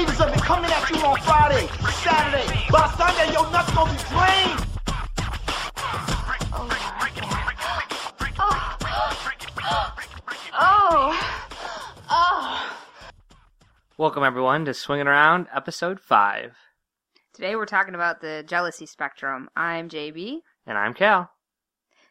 [0.00, 2.66] Waves of it coming at you on Friday, Saturday.
[2.70, 4.66] By Sunday, your nuts gonna be drained.
[8.38, 8.80] Oh.
[10.58, 11.36] oh.
[12.08, 12.76] Oh.
[13.98, 16.56] Welcome everyone to Swinging Around, episode five,
[17.34, 19.50] Today we're talking about the jealousy spectrum.
[19.54, 20.38] I'm JB.
[20.66, 21.30] and I'm Cal.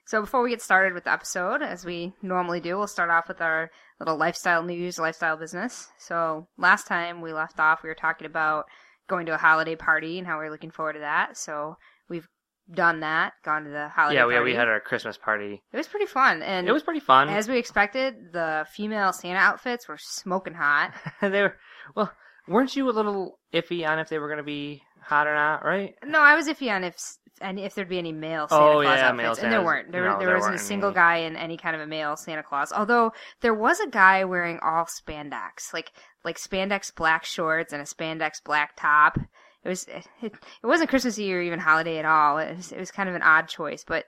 [0.05, 3.27] So before we get started with the episode, as we normally do, we'll start off
[3.27, 5.87] with our little lifestyle news, lifestyle business.
[5.97, 8.65] So last time we left off, we were talking about
[9.09, 11.37] going to a holiday party and how we are looking forward to that.
[11.37, 11.75] So
[12.09, 12.27] we've
[12.71, 14.51] done that, gone to the holiday Yeah, we party.
[14.51, 15.61] we had our Christmas party.
[15.73, 17.27] It was pretty fun, and It was pretty fun.
[17.29, 18.13] as we expected.
[18.31, 20.93] The female Santa outfits were smoking hot.
[21.21, 21.55] they were
[21.95, 22.11] well.
[22.47, 25.63] Weren't you a little iffy on if they were going to be hot or not?
[25.63, 25.93] Right?
[26.03, 26.95] No, I was iffy on if
[27.41, 29.91] and if there'd be any male Santa Oh, Claus yeah, outfits, male and there weren't.
[29.91, 30.95] There, No, there there wasn't a single any.
[30.95, 32.71] guy in any kind of a male Santa Claus.
[32.71, 35.91] Although there was a guy wearing all spandex, like
[36.23, 39.17] like spandex black shorts and a spandex black top.
[39.63, 42.37] It was it, it wasn't Christmassy or even holiday at all.
[42.39, 44.05] It was it was kind of an odd choice, but.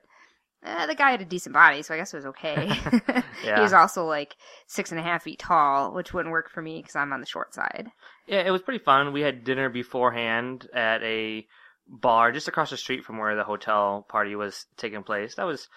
[0.64, 2.68] Uh, the guy had a decent body, so I guess it was okay.
[3.44, 3.56] Yeah.
[3.56, 4.36] he was also like
[4.68, 7.26] six and a half feet tall, which wouldn't work for me because I'm on the
[7.26, 7.88] short side.
[8.28, 9.12] Yeah, it was pretty fun.
[9.12, 11.48] We had dinner beforehand at a
[11.88, 15.36] bar just across the street from where the hotel party was taking place.
[15.36, 15.68] That was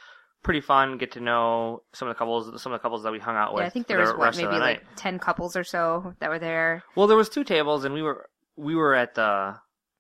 [0.43, 0.99] pretty fun.
[0.99, 3.55] Get to know some of the couples, some of the couples that we hung out
[3.55, 3.63] with.
[3.63, 6.83] Yeah, I think there was what maybe like ten couples or so that were there.
[6.97, 9.57] Well, there was two tables, and we were we were at the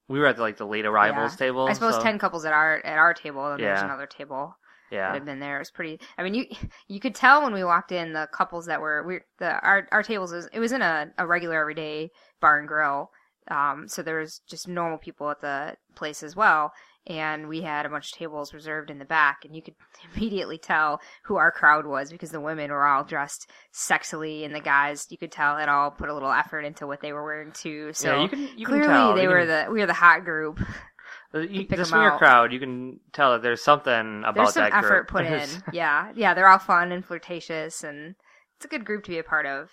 [0.06, 1.47] we were at the, like the late arrivals Yeah.
[1.47, 1.66] table.
[1.66, 4.55] I suppose so- ten couples at our at our table, and there's another table
[4.92, 5.56] Yeah, that had been there.
[5.56, 5.98] It was pretty.
[6.19, 6.47] I mean, you
[6.88, 10.03] you could tell when we walked in the couples that were we the our our
[10.03, 12.10] tables was it was in a, a regular everyday
[12.41, 13.10] bar and grill.
[13.50, 16.72] Um, so there was just normal people at the place as well,
[17.06, 19.75] and we had a bunch of tables reserved in the back, and you could
[20.16, 24.60] immediately tell who our crowd was because the women were all dressed sexily, and the
[24.60, 27.53] guys you could tell had all put a little effort into what they were wearing
[27.53, 27.93] too.
[27.93, 28.22] So yeah.
[28.22, 30.25] You can you can clearly tell they you were can- the we were the hot
[30.25, 30.59] group.
[31.33, 32.19] the, you, the swinger out.
[32.19, 32.53] crowd.
[32.53, 35.09] You can tell that there's something about There's some that effort group.
[35.09, 35.49] put in.
[35.72, 38.15] yeah, yeah, they're all fun and flirtatious, and
[38.56, 39.69] it's a good group to be a part of.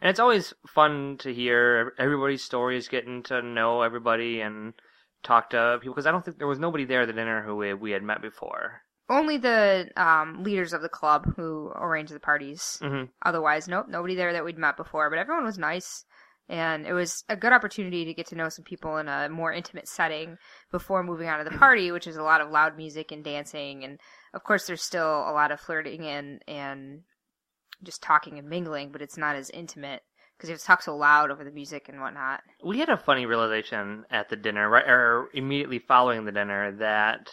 [0.00, 4.74] And it's always fun to hear everybody's stories, getting to know everybody and
[5.22, 5.94] talk to people.
[5.94, 8.02] Because I don't think there was nobody there at the dinner who we, we had
[8.02, 8.82] met before.
[9.08, 12.78] Only the um, leaders of the club who arrange the parties.
[12.82, 15.08] hmm Otherwise, nope, nobody there that we'd met before.
[15.10, 16.04] But everyone was nice,
[16.48, 19.52] and it was a good opportunity to get to know some people in a more
[19.52, 20.38] intimate setting
[20.72, 23.84] before moving on to the party, which is a lot of loud music and dancing,
[23.84, 24.00] and
[24.34, 27.02] of course, there's still a lot of flirting and and
[27.82, 30.02] just talking and mingling, but it's not as intimate
[30.36, 32.40] because you have to talk so loud over the music and whatnot.
[32.64, 37.30] We had a funny realization at the dinner, right, or immediately following the dinner, that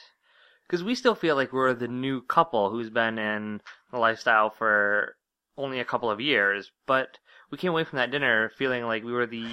[0.67, 3.61] because we still feel like we're the new couple who's been in
[3.91, 5.15] the lifestyle for
[5.57, 7.17] only a couple of years, but
[7.51, 9.47] we came away from that dinner feeling like we were the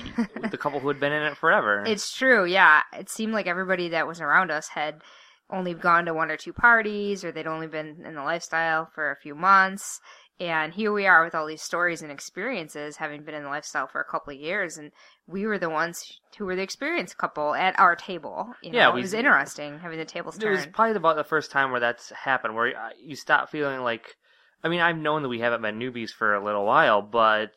[0.51, 1.85] the couple who had been in it forever.
[1.87, 2.83] It's true, yeah.
[2.97, 5.03] It seemed like everybody that was around us had
[5.51, 9.11] only gone to one or two parties, or they'd only been in the lifestyle for
[9.11, 10.01] a few months.
[10.41, 13.87] And here we are with all these stories and experiences, having been in the lifestyle
[13.87, 14.91] for a couple of years, and
[15.27, 18.55] we were the ones who were the experienced couple at our table.
[18.63, 21.51] You know, Yeah, it was interesting having the tables It was probably about the first
[21.51, 24.17] time where that's happened, where uh, you stop feeling like.
[24.65, 27.53] I mean, I've known that we haven't been newbies for a little while, but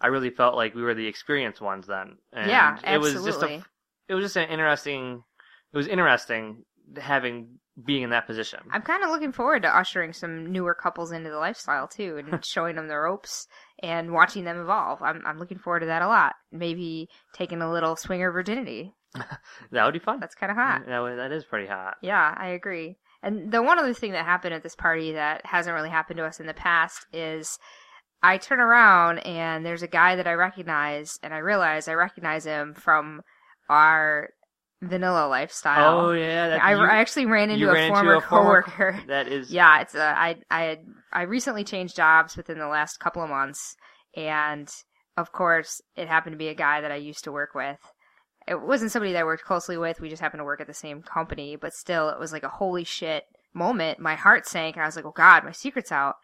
[0.00, 2.16] I really felt like we were the experienced ones then.
[2.32, 3.46] And Yeah, It was just a.
[3.46, 3.64] absolutely.
[4.08, 5.24] It was just an interesting.
[5.72, 6.64] It was interesting
[6.96, 8.60] having being in that position.
[8.72, 12.44] I'm kind of looking forward to ushering some newer couples into the lifestyle too, and
[12.44, 13.46] showing them the ropes
[13.82, 15.02] and watching them evolve.
[15.02, 16.34] I'm I'm looking forward to that a lot.
[16.50, 18.94] Maybe taking a little swinger virginity.
[19.70, 20.20] that would be fun.
[20.20, 20.82] That's kind of hot.
[20.86, 21.96] That, that is pretty hot.
[22.02, 22.98] Yeah, I agree.
[23.22, 26.26] And the one other thing that happened at this party that hasn't really happened to
[26.26, 27.58] us in the past is
[28.22, 32.44] I turn around and there's a guy that I recognize, and I realize I recognize
[32.44, 33.22] him from
[33.68, 34.30] our
[34.82, 36.00] vanilla lifestyle.
[36.00, 38.62] Oh yeah, that, I, you, I actually ran into a ran former into a former
[38.62, 39.00] co- coworker.
[39.08, 39.50] That is.
[39.50, 40.78] Yeah, it's a, I I had
[41.12, 43.76] I recently changed jobs within the last couple of months,
[44.16, 44.68] and
[45.16, 47.78] of course, it happened to be a guy that I used to work with.
[48.46, 50.00] It wasn't somebody that I worked closely with.
[50.00, 52.48] We just happened to work at the same company, but still, it was like a
[52.48, 53.98] holy shit moment.
[53.98, 56.16] My heart sank, and I was like, "Oh God, my secret's out."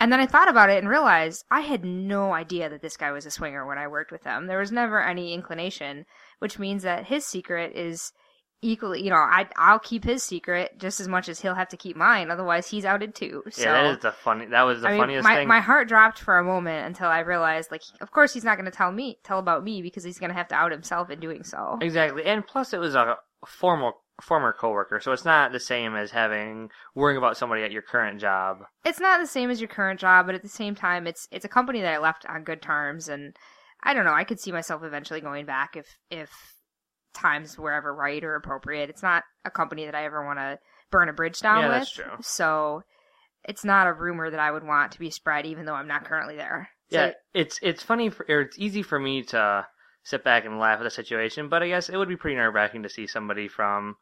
[0.00, 3.10] And then I thought about it and realized I had no idea that this guy
[3.10, 4.46] was a swinger when I worked with him.
[4.46, 6.06] There was never any inclination,
[6.38, 8.12] which means that his secret is
[8.62, 11.76] equally, you know, I I'll keep his secret just as much as he'll have to
[11.76, 12.30] keep mine.
[12.30, 13.44] Otherwise, he's outed too.
[13.50, 14.46] So, yeah, that is the funny.
[14.46, 15.48] That was the I mean, funniest my, thing.
[15.48, 18.70] my heart dropped for a moment until I realized, like, of course he's not going
[18.70, 21.20] to tell me, tell about me because he's going to have to out himself in
[21.20, 21.78] doing so.
[21.80, 26.10] Exactly, and plus it was a former former coworker, so it's not the same as
[26.10, 28.58] having worrying about somebody at your current job.
[28.84, 31.44] It's not the same as your current job, but at the same time, it's it's
[31.44, 33.36] a company that I left on good terms, and
[33.82, 34.12] I don't know.
[34.12, 36.30] I could see myself eventually going back if if
[37.14, 38.90] times were ever right or appropriate.
[38.90, 40.58] It's not a company that I ever want to
[40.90, 41.78] burn a bridge down Yeah, with.
[41.78, 42.12] that's true.
[42.20, 42.82] So
[43.44, 46.04] it's not a rumor that I would want to be spread, even though I'm not
[46.04, 46.68] currently there.
[46.90, 49.66] So- Yeah, it's it's funny for or it's easy for me to
[50.02, 52.54] sit back and laugh at the situation, but I guess it would be pretty nerve
[52.54, 53.96] wracking to see somebody from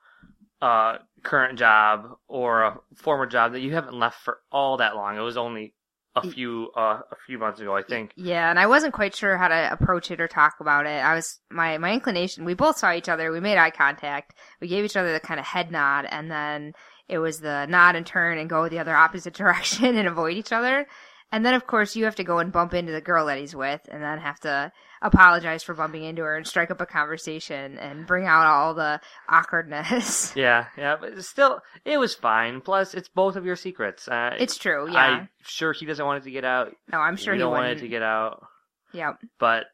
[0.62, 5.16] a current job or a former job that you haven't left for all that long.
[5.16, 5.74] It was only
[6.16, 8.12] a few uh, a few months ago, I think.
[8.16, 11.04] Yeah, and I wasn't quite sure how to approach it or talk about it.
[11.04, 12.44] I was my my inclination.
[12.44, 13.30] We both saw each other.
[13.30, 14.34] We made eye contact.
[14.60, 16.72] We gave each other the kind of head nod, and then
[17.08, 20.52] it was the nod and turn and go the other opposite direction and avoid each
[20.52, 20.86] other.
[21.32, 23.54] And then, of course, you have to go and bump into the girl that he's
[23.54, 24.72] with, and then have to
[25.02, 29.00] apologize for bumping into her and strike up a conversation and bring out all the
[29.28, 30.32] awkwardness.
[30.36, 32.60] Yeah, yeah, but still, it was fine.
[32.60, 34.06] Plus, it's both of your secrets.
[34.08, 34.98] Uh, It's true, yeah.
[34.98, 36.72] I'm sure he doesn't want it to get out.
[36.92, 37.78] No, I'm sure you he don't want wouldn't.
[37.80, 38.44] it to get out.
[38.92, 39.18] Yep.
[39.38, 39.64] But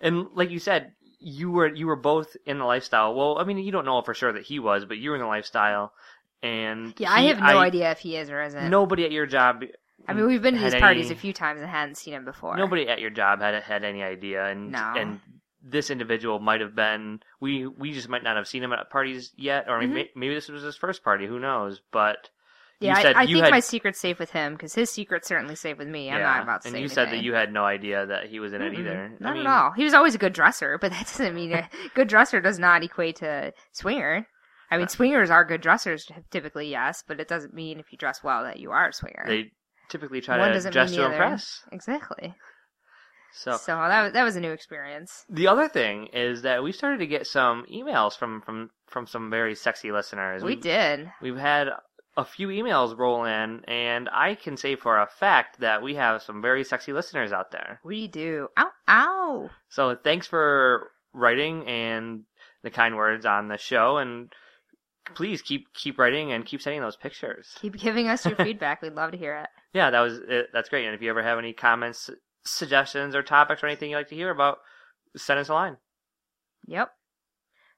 [0.00, 3.14] and like you said, you were you were both in the lifestyle.
[3.14, 5.22] Well, I mean, you don't know for sure that he was, but you were in
[5.22, 5.92] the lifestyle,
[6.42, 8.70] and Yeah, I have no idea if he is or isn't.
[8.70, 9.62] Nobody at your job.
[10.08, 12.24] I mean, we've been to these parties any- a few times and hadn't seen him
[12.24, 12.56] before.
[12.56, 14.92] Nobody at your job had had any idea, and No.
[14.96, 15.20] and
[15.62, 19.32] this individual might have been we we just might not have seen him at parties
[19.36, 19.90] yet, or Mhm.
[19.92, 21.26] maybe, maybe this was his first party.
[21.26, 21.80] Who knows?
[21.92, 22.30] But
[22.80, 25.28] Yeah, you said I, I think had, my secret's safe with him because his secret's
[25.28, 26.10] certainly safe with me.
[26.10, 28.40] I'm yeah, not about to and you said that you had no idea that he
[28.40, 29.12] was in it Mm-mm, either.
[29.20, 29.70] Not I mean, at all.
[29.72, 32.82] He was always a good dresser, but that doesn't mean a good dresser does not
[32.82, 34.26] equate to swinger.
[34.70, 37.98] I Uh, mean, swingers are good dressers typically, yes, but it doesn't mean if you
[37.98, 39.24] dress well that you are a swinger.
[39.26, 39.52] They
[39.90, 41.62] typically try One to dress to impress.
[41.72, 42.34] Exactly.
[43.32, 45.24] So So that was, that was a new experience.
[45.28, 49.30] The other thing is that we started to get some emails from from from some
[49.30, 50.42] very sexy listeners.
[50.42, 51.10] We did.
[51.22, 51.68] We've had
[52.16, 56.22] a few emails roll in, and I can say for a fact that we have
[56.22, 57.80] some very sexy listeners out there.
[57.84, 58.48] We do.
[58.58, 59.50] Ow, ow.
[59.68, 62.24] So thanks for writing and
[62.62, 64.32] the kind words on the show, and
[65.14, 67.48] please keep keep writing and keep sending those pictures.
[67.60, 68.82] Keep giving us your feedback.
[68.82, 69.48] We'd love to hear it.
[69.72, 70.48] Yeah, that was it.
[70.52, 70.86] That's great.
[70.86, 72.10] And if you ever have any comments,
[72.44, 74.58] suggestions, or topics or anything you'd like to hear about,
[75.16, 75.76] send us a line.
[76.66, 76.90] Yep.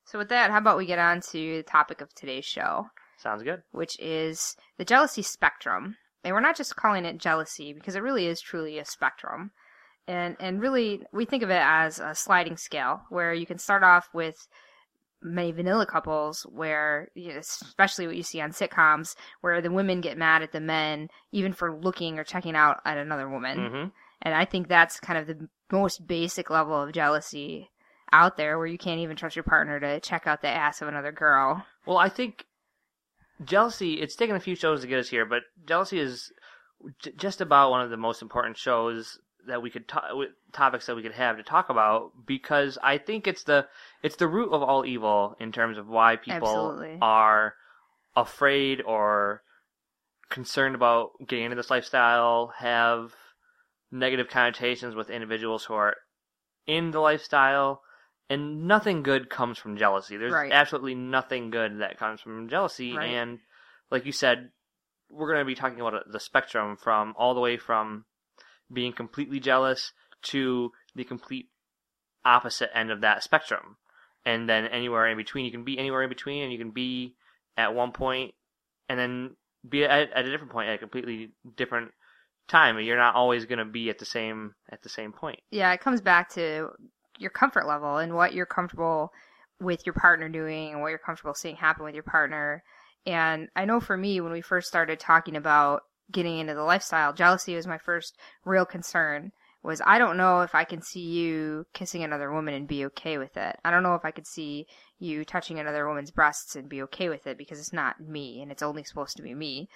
[0.04, 2.86] So with that, how about we get on to the topic of today's show?
[3.18, 3.62] Sounds good.
[3.70, 5.96] which is the jealousy spectrum.
[6.24, 9.52] And we're not just calling it jealousy because it really is truly a spectrum.
[10.08, 13.84] And and really we think of it as a sliding scale where you can start
[13.84, 14.48] off with
[15.22, 20.00] many vanilla couples where you know, especially what you see on sitcoms where the women
[20.00, 23.70] get mad at the men even for looking or checking out at another woman.
[23.70, 23.88] hmm
[24.22, 27.70] And I think that's kind of the most basic level of jealousy
[28.12, 30.88] out there where you can't even trust your partner to check out the ass of
[30.88, 31.64] another girl.
[31.86, 32.44] Well, I think
[33.44, 33.94] jealousy.
[33.94, 36.32] It's taken a few shows to get us here, but jealousy is
[37.00, 40.94] j- just about one of the most important shows that we could with topics that
[40.94, 43.66] we could have to talk about because I think it's the
[44.02, 46.98] it's the root of all evil in terms of why people Absolutely.
[47.00, 47.54] are
[48.16, 49.42] afraid or
[50.28, 53.14] concerned about getting into this lifestyle, have
[53.90, 55.96] negative connotations with individuals who are
[56.66, 57.82] in the lifestyle,
[58.30, 60.16] and nothing good comes from jealousy.
[60.16, 60.52] There's Right.
[60.52, 63.08] absolutely nothing good that comes from jealousy, Right.
[63.08, 63.40] and
[63.90, 64.52] like you said,
[65.10, 68.06] we're going to be talking about the spectrum from all the way from
[68.72, 71.50] being completely jealous to the complete
[72.24, 73.76] opposite end of that spectrum.
[74.24, 77.16] And then anywhere in between, you can be anywhere in between, and you can be
[77.56, 78.34] at one point,
[78.88, 79.36] and then
[79.68, 81.90] be at, at a different point at a completely different
[82.48, 82.78] time.
[82.78, 85.40] You're not always going to be at the same at the same point.
[85.50, 86.70] yeah, it comes back to
[87.18, 89.12] your comfort level and what you're comfortable
[89.60, 92.62] with your partner doing and what you're comfortable seeing happen with your partner.
[93.06, 97.12] And I know for me, when we first started talking about getting into the lifestyle,
[97.12, 99.32] jealousy was my first real concern.
[99.62, 103.16] Was I don't know if I can see you kissing another woman and be okay
[103.18, 103.56] with it.
[103.64, 104.66] I don't know if I could see
[104.98, 108.50] you touching another woman's breasts and be okay with it because it's not me and
[108.50, 109.68] it's only supposed to be me.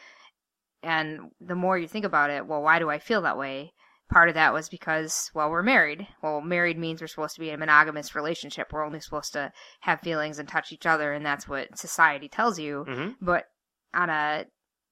[0.82, 3.72] And the more you think about it, well, why do I feel that way?
[4.10, 7.48] part of that was because well we're married well married means we're supposed to be
[7.48, 11.26] in a monogamous relationship we're only supposed to have feelings and touch each other and
[11.26, 13.44] that's what society tells you hmm but
[13.94, 14.44] on a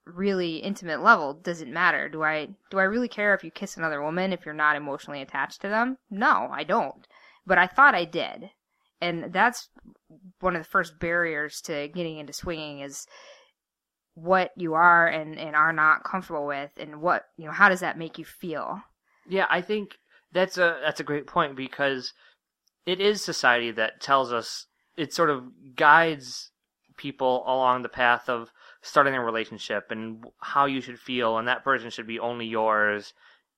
[0.06, 2.08] really intimate level does it matter.
[2.08, 5.23] Do i do i really care if you kiss another woman if you're not emotionally
[5.23, 5.99] attached to them?
[6.11, 7.06] No i don't.
[7.46, 8.50] But i thought i did.
[9.00, 9.68] And that's
[10.40, 13.06] one of the first barriers to getting into swinging is
[14.14, 17.80] what you are and, and are not comfortable with and what you know how does
[17.80, 18.82] that make you feel?
[19.28, 19.99] Yeah, I think
[20.32, 22.12] that's a that's a great point because
[22.87, 25.44] it is society that tells us it sort of
[25.76, 26.50] guides
[26.96, 28.50] people along the path of
[28.85, 33.14] starting a relationship and how you should feel and that person should be only yours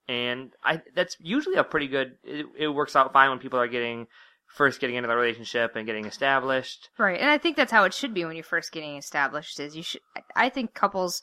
[0.09, 3.69] and I that's usually a pretty good it, it works out fine when people are
[3.69, 4.07] getting
[4.47, 7.93] first getting into the relationship and getting established Right, and I think that's how it
[7.93, 9.59] should be when you're first getting established.
[9.59, 10.01] Is you should.
[10.37, 11.23] I think couples,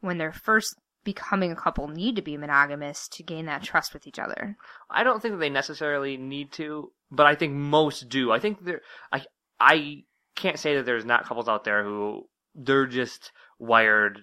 [0.00, 4.06] when they're first becoming a couple, need to be monogamous to gain that trust with
[4.06, 4.56] each other.
[4.88, 8.32] I don't think that they necessarily need to, but I think most do.
[8.32, 9.24] I think there, I,
[9.58, 10.04] I
[10.36, 12.26] can't say that there's not couples out there who
[12.60, 14.20] they're just wired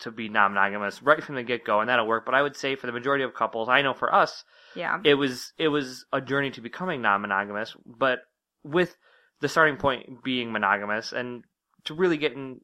[0.00, 2.24] to be non-monogamous right from the get-go, and that'll work.
[2.24, 4.44] But I would say for the majority of couples, I know for us,
[4.74, 8.20] Yeah, it was it was a journey to becoming non-monogamous, but
[8.62, 8.96] with
[9.40, 11.44] the starting point being monogamous, and
[11.84, 12.60] to really get in,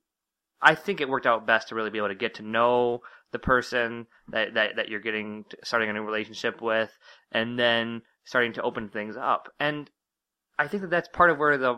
[0.60, 3.00] I think it worked out best to really be able to get to know
[3.32, 6.90] the person that that, that you're getting starting a new relationship with,
[7.32, 9.48] and then starting to open things up.
[9.60, 9.88] And
[10.58, 11.76] I think that that's part of where the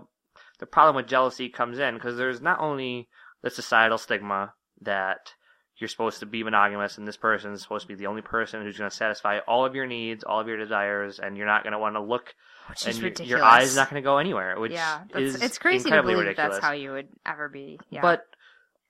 [0.59, 3.09] the problem with jealousy comes in because there's not only
[3.43, 5.33] the societal stigma that
[5.77, 8.63] you're supposed to be monogamous and this person is supposed to be the only person
[8.63, 11.63] who's going to satisfy all of your needs, all of your desires, and you're not
[11.63, 12.35] going to want to look
[12.69, 15.59] which and your, your eyes not going to go anywhere, which yeah, that's, is it's
[15.59, 16.57] crazy to believe ridiculous.
[16.57, 17.79] that's how you would ever be.
[17.91, 18.25] Yeah, But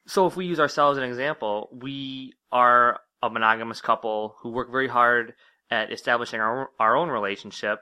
[0.07, 4.71] so if we use ourselves as an example, we are a monogamous couple who work
[4.71, 5.35] very hard
[5.71, 7.81] at establishing our our own relationship,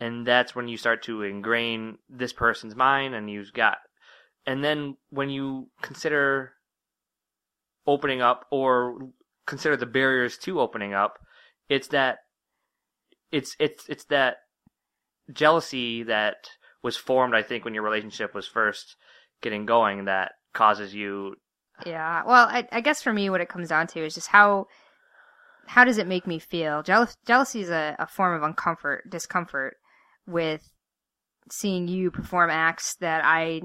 [0.00, 3.78] and that's when you start to ingrain this person's mind, and you've got,
[4.50, 6.54] and then when you consider
[7.86, 8.98] opening up or
[9.46, 11.20] consider the barriers to opening up,
[11.68, 12.18] it's that
[13.30, 14.38] it's it's it's that
[15.32, 16.50] jealousy that
[16.82, 18.96] was formed, I think, when your relationship was first
[19.40, 21.36] getting going that causes you
[21.86, 22.24] Yeah.
[22.26, 24.66] Well, I, I guess for me, what it comes down to is just how
[25.68, 26.82] how does it make me feel?
[26.82, 29.76] Jealous, jealousy is a, a form of uncomfort, discomfort
[30.26, 30.68] with
[31.52, 33.62] seeing you perform acts that I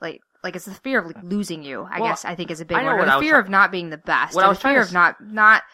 [0.00, 0.20] like.
[0.44, 1.88] Like it's the fear of like, losing you.
[1.90, 2.86] I Well, guess I think is a big one.
[2.86, 4.32] Or the fear try- of not being the best.
[4.36, 5.64] What or I was the fear to of not not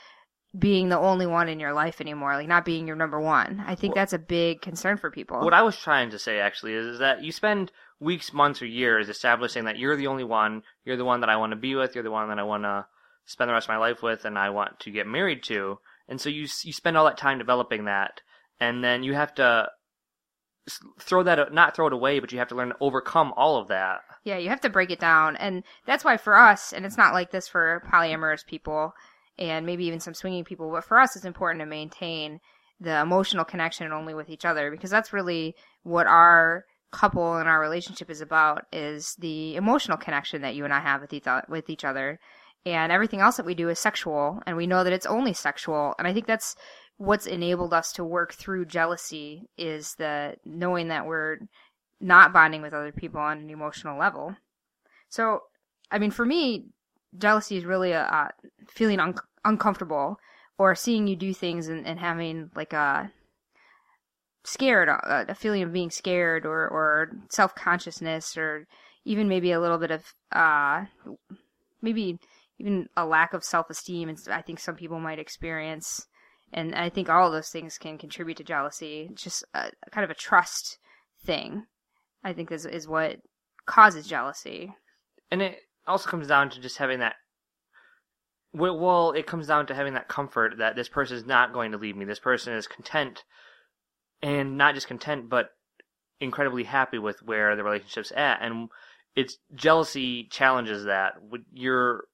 [0.58, 2.34] being the only one in your life anymore.
[2.36, 3.62] Like not being your number one.
[3.66, 5.40] I think Well- that's a big concern for people.
[5.40, 8.66] What I was trying to say actually is, is that you spend weeks, months, or
[8.66, 11.74] years establishing that you're the only one, you're the one that I want to be
[11.74, 12.86] with, you're the one that I want to
[13.26, 15.80] spend the rest of my life with, and I want to get married to.
[16.08, 18.22] And so you you spend all that time developing that,
[18.58, 19.68] and then you have to
[21.00, 23.68] throw that not throw it away, but you have to learn to overcome all of
[23.68, 24.00] that.
[24.24, 25.36] Yeah, you have to break it down.
[25.36, 28.94] And that's why for us, and it's not like this for polyamorous people
[29.38, 32.40] and maybe even some swinging people, but for us, it's important to maintain
[32.80, 37.60] the emotional connection only with each other because that's really what our couple and our
[37.60, 41.70] relationship is about is the emotional connection that you and I have with each, with
[41.70, 42.20] each other.
[42.64, 45.96] And everything else that we do is sexual, and we know that it's only sexual.
[45.98, 46.54] And I think that's
[46.98, 51.38] what's enabled us to work through jealousy is the knowing that we're
[52.00, 54.36] not bonding with other people on an emotional level.
[55.08, 55.42] So,
[55.90, 56.66] I mean, for me,
[57.18, 58.28] jealousy is really a, uh
[58.68, 60.18] feeling un- uncomfortable
[60.58, 63.10] or seeing you do things and, and having like a
[64.44, 68.66] scared, a, a feeling of being scared or, or self consciousness or
[69.04, 70.84] even maybe a little bit of, uh,
[71.80, 72.18] maybe
[72.58, 74.08] even a lack of self esteem.
[74.08, 76.06] And I think some people might experience.
[76.52, 79.08] And I think all those things can contribute to jealousy.
[79.10, 80.78] It's just a, kind of a trust
[81.24, 81.64] thing.
[82.24, 83.18] I think is is what
[83.66, 84.74] causes jealousy.
[85.30, 87.16] and it also comes down to just having that
[88.54, 91.78] well, it comes down to having that comfort that this person is not going to
[91.78, 93.24] leave me this person is content
[94.22, 95.50] and not just content but
[96.20, 98.68] incredibly happy with where the relationship's at and
[99.16, 101.14] it's jealousy challenges that
[101.52, 102.04] you're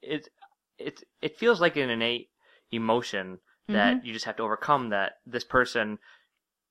[0.00, 0.28] it
[0.78, 2.30] it it feels like an innate
[2.72, 4.06] emotion that mm-hmm.
[4.06, 5.98] you just have to overcome that this person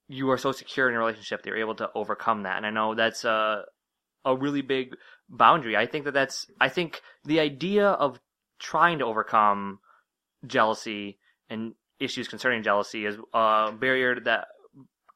[0.07, 2.69] you are so secure in your relationship that you're able to overcome that and i
[2.69, 3.63] know that's a
[4.25, 4.95] a really big
[5.29, 5.77] boundary.
[5.77, 8.19] I think that that's I think the idea of
[8.59, 9.79] trying to overcome
[10.45, 11.19] jealousy
[11.49, 14.47] and issues concerning jealousy is a barrier that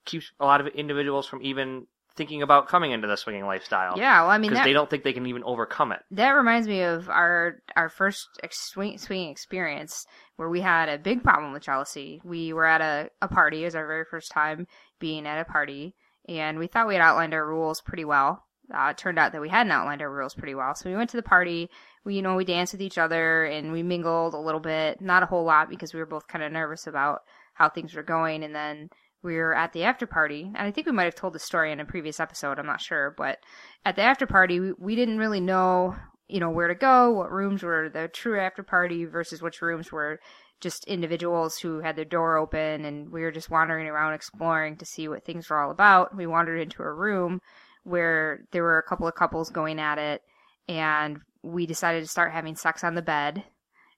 [0.05, 3.97] keeps a lot of individuals from even thinking about coming into the swinging lifestyle.
[3.97, 6.01] Yeah, well, I mean because that they don't think they can even overcome it.
[6.11, 10.05] that reminds me of our our first ex- swing, swinging experience
[10.35, 12.21] where we had a big problem with jealousy.
[12.23, 13.61] We were at a, a party.
[13.61, 14.67] It was our very first time
[14.99, 15.95] being at a party,
[16.27, 18.43] and we thought we had outlined our rules pretty well.
[18.73, 20.73] uh, it turned out that we hadn't outlined our rules pretty well.
[20.75, 21.69] So we went to the party.
[22.05, 25.23] We, you know, we danced with each other and we mingled a little bit, not
[25.23, 27.21] a whole lot because we were both kind of nervous about
[27.53, 28.43] how things were going.
[28.43, 28.89] And then
[29.23, 31.71] we were at the after party, and I think we might have told the story
[31.71, 32.59] in a previous episode.
[32.59, 33.39] I'm not sure, but
[33.85, 35.95] at the after party, we, we didn't really know,
[36.27, 39.91] you know, where to go, what rooms were the true after party versus which rooms
[39.91, 40.19] were
[40.59, 44.85] just individuals who had their door open, and we were just wandering around exploring to
[44.85, 46.15] see what things were all about.
[46.15, 47.39] We wandered into a room
[47.83, 50.21] where there were a couple of couples going at it,
[50.67, 53.43] and we decided to start having sex on the bed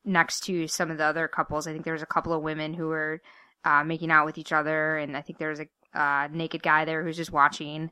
[0.04, 1.68] next to some of the other couples.
[1.68, 3.22] I think there was a couple of women who were
[3.66, 6.86] uh, making out with each other, and I think there was a uh, naked guy
[6.86, 7.92] there who was just watching.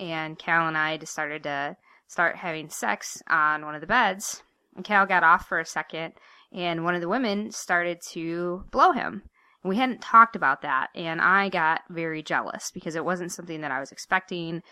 [0.00, 4.42] And Cal and I just started to start having sex on one of the beds.
[4.76, 6.14] And Cal got off for a second,
[6.52, 9.22] and one of the women started to blow him.
[9.64, 13.72] We hadn't talked about that, and I got very jealous because it wasn't something that
[13.72, 14.62] I was expecting.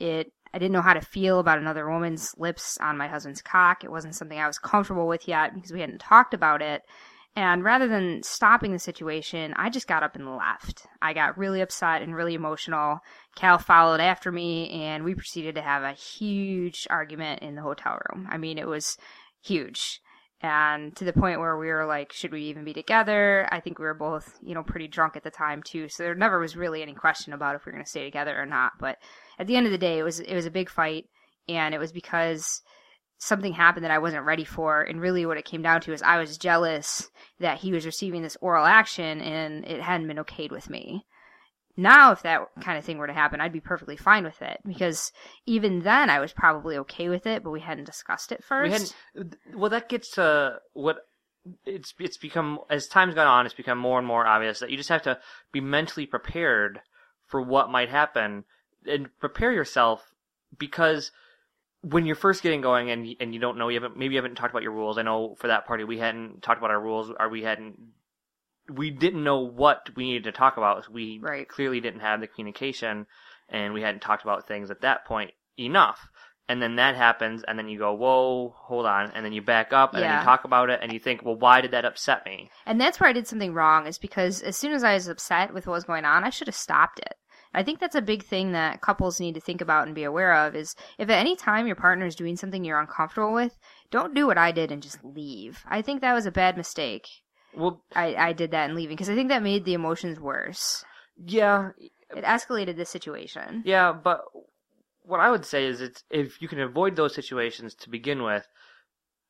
[0.00, 3.84] It I didn't know how to feel about another woman's lips on my husband's cock.
[3.84, 6.82] It wasn't something I was comfortable with yet because we hadn't talked about it.
[7.34, 10.86] And rather than stopping the situation, I just got up and left.
[11.00, 12.98] I got really upset and really emotional.
[13.36, 17.98] Cal followed after me, and we proceeded to have a huge argument in the hotel
[18.10, 18.28] room.
[18.30, 18.98] I mean, it was
[19.42, 20.00] huge.
[20.42, 23.48] And to the point where we were like, should we even be together?
[23.50, 25.88] I think we were both, you know, pretty drunk at the time too.
[25.88, 28.36] So there never was really any question about if we were going to stay together
[28.36, 28.72] or not.
[28.80, 28.98] But
[29.38, 31.04] at the end of the day, it was, it was a big fight.
[31.48, 32.60] And it was because
[33.22, 34.82] something happened that I wasn't ready for.
[34.82, 38.22] And really what it came down to is I was jealous that he was receiving
[38.22, 41.06] this oral action and it hadn't been okayed with me.
[41.76, 44.58] Now, if that kind of thing were to happen, I'd be perfectly fine with it
[44.66, 45.12] because
[45.46, 48.94] even then I was probably okay with it, but we hadn't discussed it first.
[49.14, 49.36] We hadn't.
[49.54, 50.98] Well, that gets to what
[51.64, 53.46] it's it's become as time's gone on.
[53.46, 55.18] It's become more and more obvious that you just have to
[55.52, 56.80] be mentally prepared
[57.28, 58.44] for what might happen
[58.84, 60.12] and prepare yourself
[60.58, 61.12] because
[61.82, 64.36] when you're first getting going and and you don't know you haven't maybe you haven't
[64.36, 64.98] talked about your rules.
[64.98, 67.78] I know for that party we hadn't talked about our rules or we hadn't
[68.70, 70.88] we didn't know what we needed to talk about.
[70.88, 71.48] We Right.
[71.48, 73.06] clearly didn't have the communication
[73.48, 76.08] and we hadn't talked about things at that point enough.
[76.48, 79.72] And then that happens and then you go, "Whoa, hold on." And then you back
[79.72, 82.24] up and then you talk about it and you think, "Well, why did that upset
[82.26, 85.08] me?" And that's where I did something wrong, is because as soon as I was
[85.08, 87.14] upset with what was going on, I should have stopped it.
[87.54, 90.34] I think that's a big thing that couples need to think about and be aware
[90.34, 93.58] of is if at any time your partner is doing something you're uncomfortable with,
[93.90, 95.64] don't do what I did and just leave.
[95.68, 97.06] I think that was a bad mistake.
[97.54, 100.84] Well, I, I did that in leaving because I think that made the emotions worse.
[101.22, 103.62] yeah, It escalated the situation.
[103.66, 104.22] Yeah, but
[105.02, 108.46] what I would say is it's if you can avoid those situations to begin with.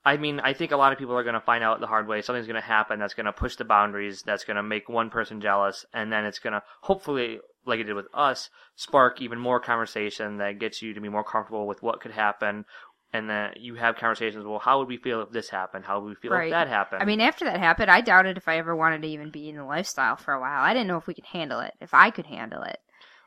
[0.05, 2.09] I mean, I think a lot of people are going to find out the hard
[2.09, 2.23] way.
[2.23, 5.11] Something's going to happen that's going to push the boundaries, that's going to make one
[5.11, 9.39] person jealous, and then it's going to hopefully, like it did with us, spark even
[9.39, 12.65] more conversation that gets you to be more comfortable with what could happen,
[13.13, 14.45] and that you have conversations.
[14.45, 15.85] Well, how would we feel if this happened?
[15.85, 16.47] How would we feel Right.
[16.47, 17.03] if that happened?
[17.03, 19.57] I mean, after that happened, I doubted if I ever wanted to even be in
[19.57, 20.63] the lifestyle for a while.
[20.63, 22.79] I didn't know if we could handle it, if I could handle it.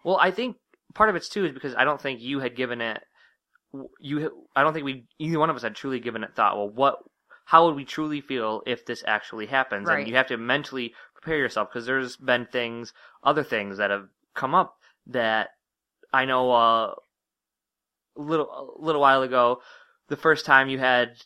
[0.04, 0.58] Well, I think
[0.93, 3.02] part of it's too is because I don't think you had given it.
[4.00, 6.58] You, I don't think we either one of us had truly given it thought.
[6.58, 7.00] Well, what,
[7.45, 9.88] how would we truly feel if this actually happens?
[9.88, 10.00] Right.
[10.00, 12.93] And you have to mentally prepare yourself because there's been things,
[13.24, 14.76] other things that have come up
[15.08, 15.50] that
[16.13, 16.93] I know uh,
[18.17, 19.62] a little a little while ago.
[20.08, 21.17] The first time you had,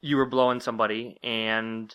[0.00, 1.94] you were blowing somebody and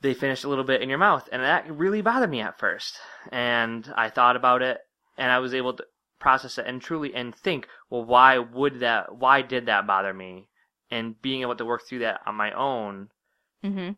[0.00, 2.98] they finished a little bit in your mouth, and that really bothered me at first.
[3.32, 4.78] And I thought about it,
[5.16, 5.84] and I was able to
[6.20, 9.16] process it and truly and think, well, why would that?
[9.16, 10.48] Why did that bother me?
[10.90, 13.08] And being able to work through that on my own,
[13.62, 13.90] hmm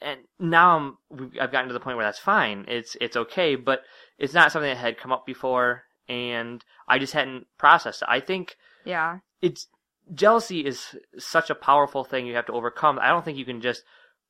[0.00, 0.76] and now
[1.10, 2.64] I'm I've gotten to the point where that's fine.
[2.68, 3.82] It's it's okay, but
[4.18, 8.08] it's not something that had come up before, and I just hadn't processed it.
[8.08, 9.18] I think Yeah.
[9.42, 9.66] it's
[10.14, 12.98] jealousy is such a powerful thing you have to overcome.
[13.00, 13.82] I don't think you can just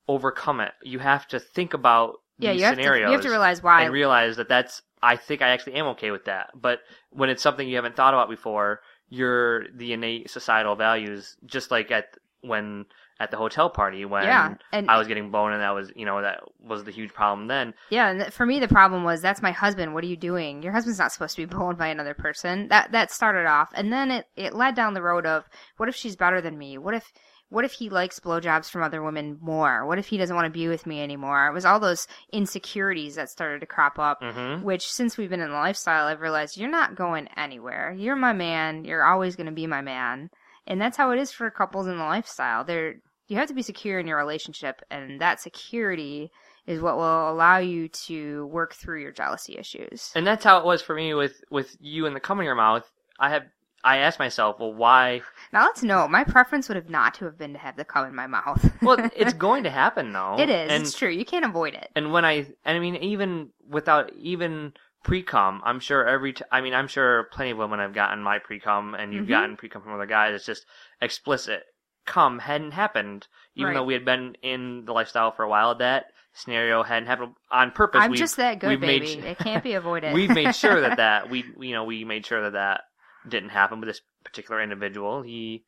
[0.08, 0.72] overcome it.
[0.82, 3.82] You have to think about Yeah, you have, to, you have to realize why.
[3.82, 4.82] and realize that that's.
[5.00, 6.50] I think I actually am okay with that.
[6.60, 11.70] But when it's something you haven't thought about before, you're the innate societal values, just
[11.70, 12.86] like at when
[13.20, 16.04] at the hotel party when Yeah, and- I was getting blown and that was you
[16.06, 17.74] know that was the huge problem then.
[17.90, 19.94] Yeah, and for me the problem was that's my husband.
[19.94, 20.62] What are you doing?
[20.62, 22.68] Your husband's not supposed to be blown by another person.
[22.68, 25.96] That that started off, and then it it led down the road of what if
[25.96, 26.78] she's better than me?
[26.78, 27.12] What if
[27.50, 29.86] what if he likes blowjobs from other women more?
[29.86, 31.46] What if he doesn't want to be with me anymore?
[31.48, 34.20] It was all those insecurities that started to crop up.
[34.22, 34.62] Mhm.
[34.62, 37.94] Which since we've been in the lifestyle, I've realized you're not going anywhere.
[37.96, 38.84] You're my man.
[38.84, 40.30] You're always going to be my man,
[40.66, 42.64] and that's how it is for couples in the lifestyle.
[42.64, 42.96] They're
[43.28, 46.30] you have to be secure in your relationship, and that security
[46.66, 50.10] is what will allow you to work through your jealousy issues.
[50.14, 52.54] And that's how it was for me with with you and the cum in your
[52.54, 52.90] mouth.
[53.20, 53.50] I had
[53.84, 55.22] I asked myself, well, why?
[55.52, 56.08] Now let's know.
[56.08, 58.72] My preference would have not to have been to have the cum in my mouth.
[58.82, 60.36] Well, it's going to happen though.
[60.38, 60.70] it is.
[60.70, 61.08] And, it's true.
[61.10, 61.88] You can't avoid it.
[61.94, 64.72] And when I, and I mean, even without even
[65.04, 66.32] pre cum, I'm sure every.
[66.34, 69.26] T- I mean, I'm sure plenty of women have gotten my pre cum, and you've
[69.26, 69.30] Mhm.
[69.30, 70.34] gotten pre cum from other guys.
[70.34, 70.66] It's just
[71.00, 71.62] explicit.
[72.08, 73.74] Cum hadn't happened, even Right.
[73.74, 75.74] though we had been in the lifestyle for a while.
[75.76, 78.00] That scenario hadn't happened on purpose.
[78.00, 79.26] I'm We've- just that good, we've made baby.
[79.26, 80.14] it can't be avoided.
[80.14, 82.82] we've made sure that that we you know we made sure that that
[83.28, 85.22] didn't happen with this particular individual.
[85.22, 85.64] He,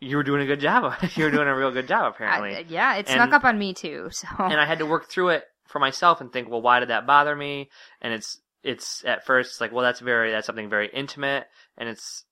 [0.00, 0.94] you were doing a good job.
[1.16, 2.56] you were doing a real good job apparently.
[2.56, 4.08] I- yeah, it And- snuck up on me too.
[4.10, 6.88] So and I had to work through it for myself and think, well, why did
[6.90, 7.70] that bother me?
[8.00, 11.88] And it's it's at first it's like, well, that's very that's something very intimate, and
[11.88, 12.24] it's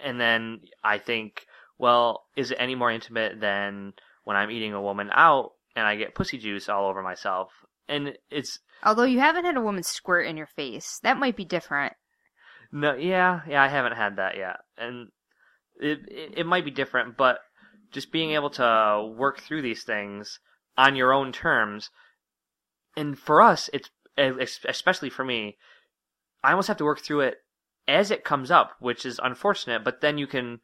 [0.00, 1.46] and then I think,
[1.78, 5.96] well, is it any more intimate than when I'm eating a woman out and I
[5.96, 7.50] get pussy juice all over myself?
[7.88, 11.44] And it's although you haven't had a woman squirt in your face, that might be
[11.44, 11.94] different.
[12.70, 15.08] No, yeah, yeah, I haven't had that yet, and
[15.80, 17.38] it, it it might be different, but
[17.90, 20.38] just being able to work through these things
[20.76, 21.88] on your own terms,
[22.94, 23.90] and for us, it's
[24.66, 25.56] especially for me,
[26.42, 27.38] I almost have to work through it
[27.86, 29.84] as it comes up, which is unfortunate.
[29.84, 30.60] But then you can,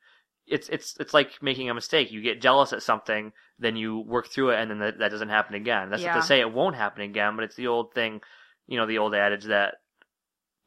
[0.46, 2.12] it's it's it's like making a mistake.
[2.12, 5.28] You get jealous at something, then you work through it, and then that, that doesn't
[5.30, 5.90] happen again.
[5.90, 8.20] That's not to say it won't happen again, but it's the old thing,
[8.66, 9.76] you know, the old adage that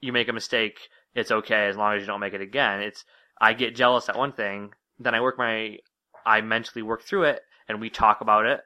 [0.01, 0.79] you make a mistake,
[1.15, 2.81] it's okay as long as you don't make it again.
[2.81, 3.05] It's
[3.39, 5.77] I get jealous at one thing, then I work my
[6.25, 8.61] I mentally work through it and we talk about it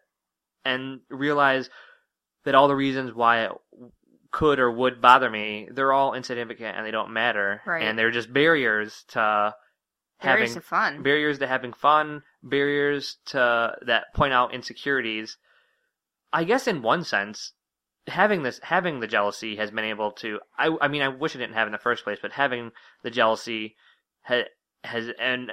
[0.65, 1.69] and realize
[2.45, 3.51] that all the reasons why it
[4.31, 7.61] could or would bother me, they're all insignificant and they don't matter.
[7.65, 7.83] Right.
[7.83, 9.53] And they're just barriers to
[10.21, 11.03] Barriers having to fun.
[11.03, 15.37] barriers to having fun, barriers to that point out insecurities.
[16.33, 17.53] I guess in one sense,
[18.07, 21.39] having this having the jealousy has been able to I I mean I wish I
[21.39, 22.71] didn't have in the first place, but having
[23.03, 23.75] the jealousy
[24.21, 24.45] has
[24.83, 25.51] has and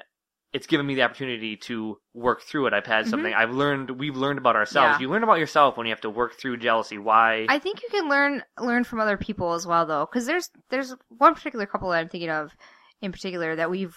[0.53, 2.73] it's given me the opportunity to work through it.
[2.73, 4.95] I've had something I've learned we've learned about ourselves.
[4.95, 5.03] Mm-hmm.
[5.03, 5.07] Yeah.
[5.07, 6.97] You learn about yourself when you have to work through jealousy.
[6.97, 10.51] Why I think you can learn learn from other people as well, though, because there's
[10.71, 12.57] there's one particular couple that I'm thinking of
[13.03, 13.95] in particular that we've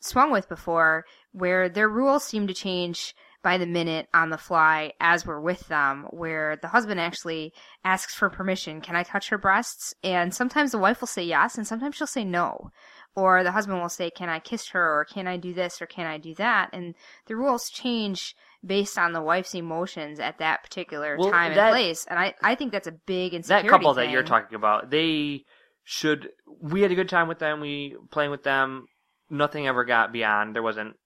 [0.00, 4.92] swung with before, where their rules seem to change by the minute on the fly
[5.00, 6.06] as we're with them.
[6.10, 7.52] Where the husband actually
[7.84, 11.56] asks for permission, "Can I touch her breasts?" And sometimes the wife will say yes,
[11.56, 12.70] and sometimes she'll say no.
[13.16, 15.86] Or the husband will say, "Can I kiss her?" or "Can I do this?" or
[15.86, 16.94] "Can I do that?" And
[17.26, 18.34] the rules change
[18.64, 22.04] based on the wife's emotions at that particular Well, time that- and place.
[22.04, 25.44] And I, I think that's a big that insecurity couple that you're talking about, they
[25.82, 26.30] should.
[26.60, 27.60] We had a good time with them.
[27.60, 28.86] We playing with them.
[29.30, 30.54] Nothing ever got beyond.
[30.54, 30.96] There wasn't.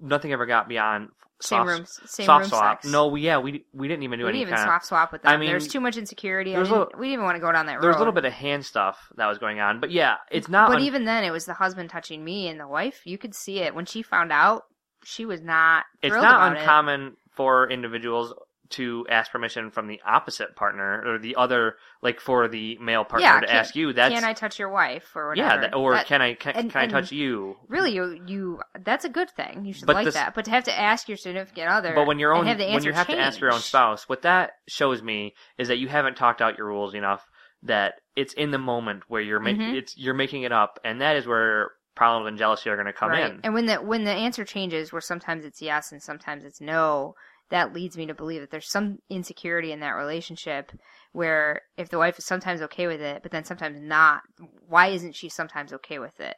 [0.00, 1.08] Nothing ever got beyond.
[1.40, 2.82] Same soft, room, same soft room swap.
[2.82, 2.92] sex.
[2.92, 5.12] No, we yeah we we didn't even do we any didn't even kind swap swap
[5.12, 5.32] with them.
[5.32, 6.54] I mean, there's too much insecurity.
[6.54, 7.82] I didn't, little- we didn't even want to go down that road.
[7.82, 10.68] There's a little bit of hand stuff that was going on, but yeah, it's not.
[10.70, 13.02] But un- even then, it was the husband touching me and the wife.
[13.04, 14.62] You could see it when she found out.
[15.04, 15.84] She was not.
[16.02, 16.60] it's not about it.
[16.60, 18.32] uncommon for individuals
[18.74, 23.26] to ask permission from the opposite partner or the other, like for the male partner
[23.26, 23.92] Yeah, to can- ask you.
[23.92, 25.48] That's Can I touch your wife or whatever?
[25.48, 27.56] yeah, that, or That- can I can, and- can I touch you?
[27.68, 29.64] Really, you you that's a good thing.
[29.64, 30.34] You should But like this- that.
[30.34, 32.82] But to have to ask your significant other, But when your own have the when
[32.84, 36.16] you have to ask your own spouse, what that shows me is that you haven't
[36.16, 37.28] talked out your rules enough.
[37.62, 39.76] That it's in the moment where you're making Mhm.
[39.78, 42.92] it's you're making it up, and that is where problems and jealousy are going to
[42.92, 43.30] come right.
[43.30, 43.40] in.
[43.44, 47.14] And when the when the answer changes, where sometimes it's yes and sometimes it's no,
[47.54, 50.72] that leads me to believe that there's some insecurity in that relationship.
[51.12, 54.22] Where if the wife is sometimes okay with it, but then sometimes not,
[54.66, 56.34] why isn't she sometimes okay with it?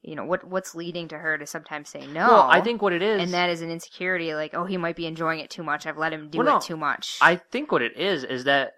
[0.00, 2.26] You know what what's leading to her to sometimes say no?
[2.26, 4.34] Well, I think what it is, and that is an insecurity.
[4.34, 5.84] Like, oh, he might be enjoying it too much.
[5.84, 7.18] I've let him do Well, no, it too much.
[7.20, 8.72] I think what it is is that.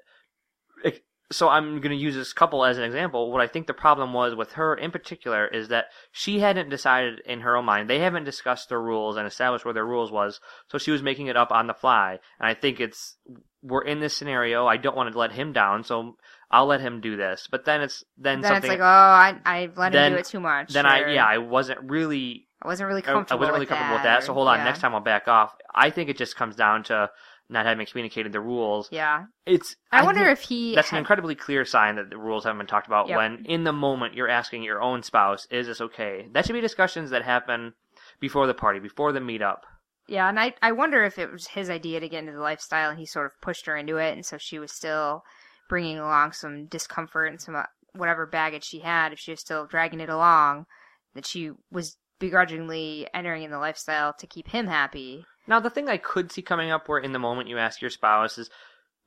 [1.30, 3.30] So I'm going to use this couple as an example.
[3.30, 7.20] What I think the problem was with her in particular is that she hadn't decided
[7.26, 7.90] in her own mind.
[7.90, 10.40] They haven't discussed their rules and established where their rules was.
[10.70, 12.18] So she was making it up on the fly.
[12.40, 13.18] And I think it's
[13.62, 14.66] we're in this scenario.
[14.66, 16.16] I don't want to let him down, so
[16.50, 17.48] I'll let him do this.
[17.50, 20.26] But then it's then, then it's like, oh, I I've let then- him do it
[20.26, 20.72] too much.
[20.72, 23.38] then or I yeah I wasn't really I wasn't really comfortable.
[23.38, 24.20] I wasn't really with comfortable with that.
[24.20, 24.26] that.
[24.26, 24.64] So hold on, yeah.
[24.64, 25.54] next time I'll back off.
[25.74, 27.10] I think it just comes down to
[27.48, 28.88] not having communicated the rules.
[28.90, 30.74] Yeah, It's I, wonder think if he.
[30.74, 33.08] that's an incredibly clear sign that the rules haven't been talked about.
[33.08, 33.16] Yep.
[33.16, 36.60] When in the moment you're asking your own spouse, "Is this okay?" That should be
[36.60, 37.74] discussions that happen
[38.20, 39.60] before the party, before the meetup.
[40.06, 42.90] Yeah, and I I wonder if it was his idea to get into the lifestyle,
[42.90, 45.22] and he sort of pushed her into it, and so she was still
[45.68, 49.12] bringing along some discomfort and some uh, whatever baggage she had.
[49.12, 50.66] If she was still dragging it along,
[51.14, 55.24] that she was begrudgingly entering in the lifestyle to keep him happy.
[55.48, 57.90] Now, the thing I could see coming up where in the moment you ask your
[57.90, 58.50] spouse is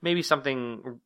[0.02, 1.00] maybe something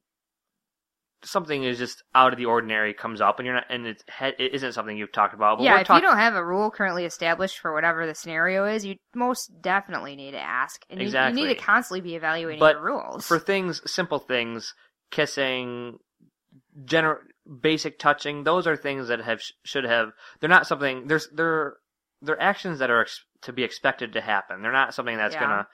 [1.23, 4.53] something is just out of the ordinary comes up and you're not and it's it
[4.53, 5.59] isn't something you've talked about.
[5.61, 8.85] Yeah, if talk- you don't have a rule currently established for whatever the scenario is,
[8.85, 10.85] you most definitely need to ask.
[10.89, 13.27] And you- you, need to constantly be evaluating but your rules.
[13.27, 14.73] for things, simple things,
[15.11, 15.97] kissing,
[16.85, 17.19] general
[17.61, 20.11] basic touching, those are things that have should have.
[20.39, 21.07] They're not something.
[21.07, 21.77] There's they're
[22.25, 24.61] they're actions that are ex- to be expected to happen.
[24.61, 25.41] They're not something that's Yeah.
[25.41, 25.67] gonna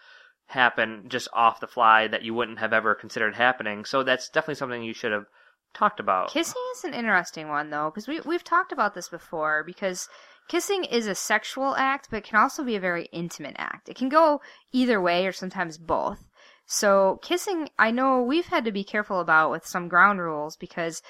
[0.48, 3.86] happen just off the fly that you wouldn't have ever considered happening.
[3.86, 5.26] So that's definitely something you should have
[5.74, 6.30] talked about.
[6.30, 9.64] Kissing is an interesting one though, because we we've talked about this before.
[9.64, 10.10] Because
[10.50, 13.88] kissing is a sexual act, but it can also be a very intimate act.
[13.88, 14.42] It can go
[14.74, 16.28] either way, or sometimes both.
[16.66, 21.02] So kissing, I know we've had to be careful about with some ground rules because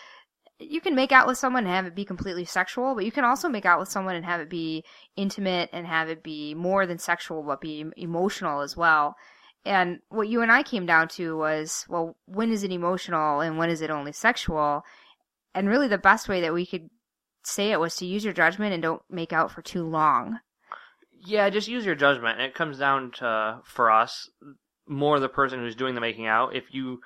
[0.61, 3.25] you can make out with someone and have it be completely sexual, but you can
[3.25, 4.83] also make out with someone and have it be
[5.15, 9.15] intimate and have it be more than sexual, but be emotional as well.
[9.65, 13.57] And what you and I came down to was, well, when is it emotional and
[13.57, 14.83] when is it only sexual?
[15.53, 16.89] And really, the best way that we could
[17.43, 20.39] say it was to use your judgment and don't make out for too long.
[21.25, 22.39] Yeah, just use your judgment.
[22.39, 24.29] And it comes down to for us
[24.87, 26.55] more the person who's doing the making out.
[26.55, 27.01] If you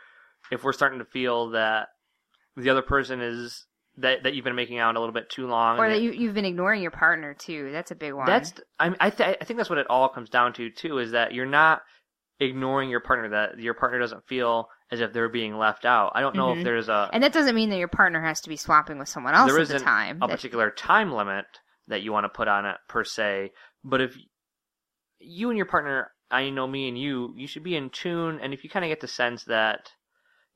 [0.52, 1.88] if we're starting to feel that
[2.56, 3.66] the other person is
[3.98, 6.34] that that you've been making out a little bit too long, Or that you, you've
[6.34, 7.72] been ignoring your partner too.
[7.72, 8.26] That's a big one.
[8.26, 11.12] that's I I th- I think that's what it all comes down to too is
[11.12, 11.82] that you're not
[12.40, 16.12] ignoring your partner that your partner doesn't feel as if they're being left out.
[16.16, 16.58] I don't know Mhm.
[16.58, 19.08] if there's a and that doesn't mean that your partner has to be swapping with
[19.08, 20.18] someone else there at the time.
[20.22, 21.46] a That- particular time limit
[21.88, 23.52] that you want to put on it per se.
[23.84, 24.18] But if
[25.20, 28.40] you and your partner, I know me and you, you should be in tune.
[28.42, 29.92] And if you kind of get the sense that,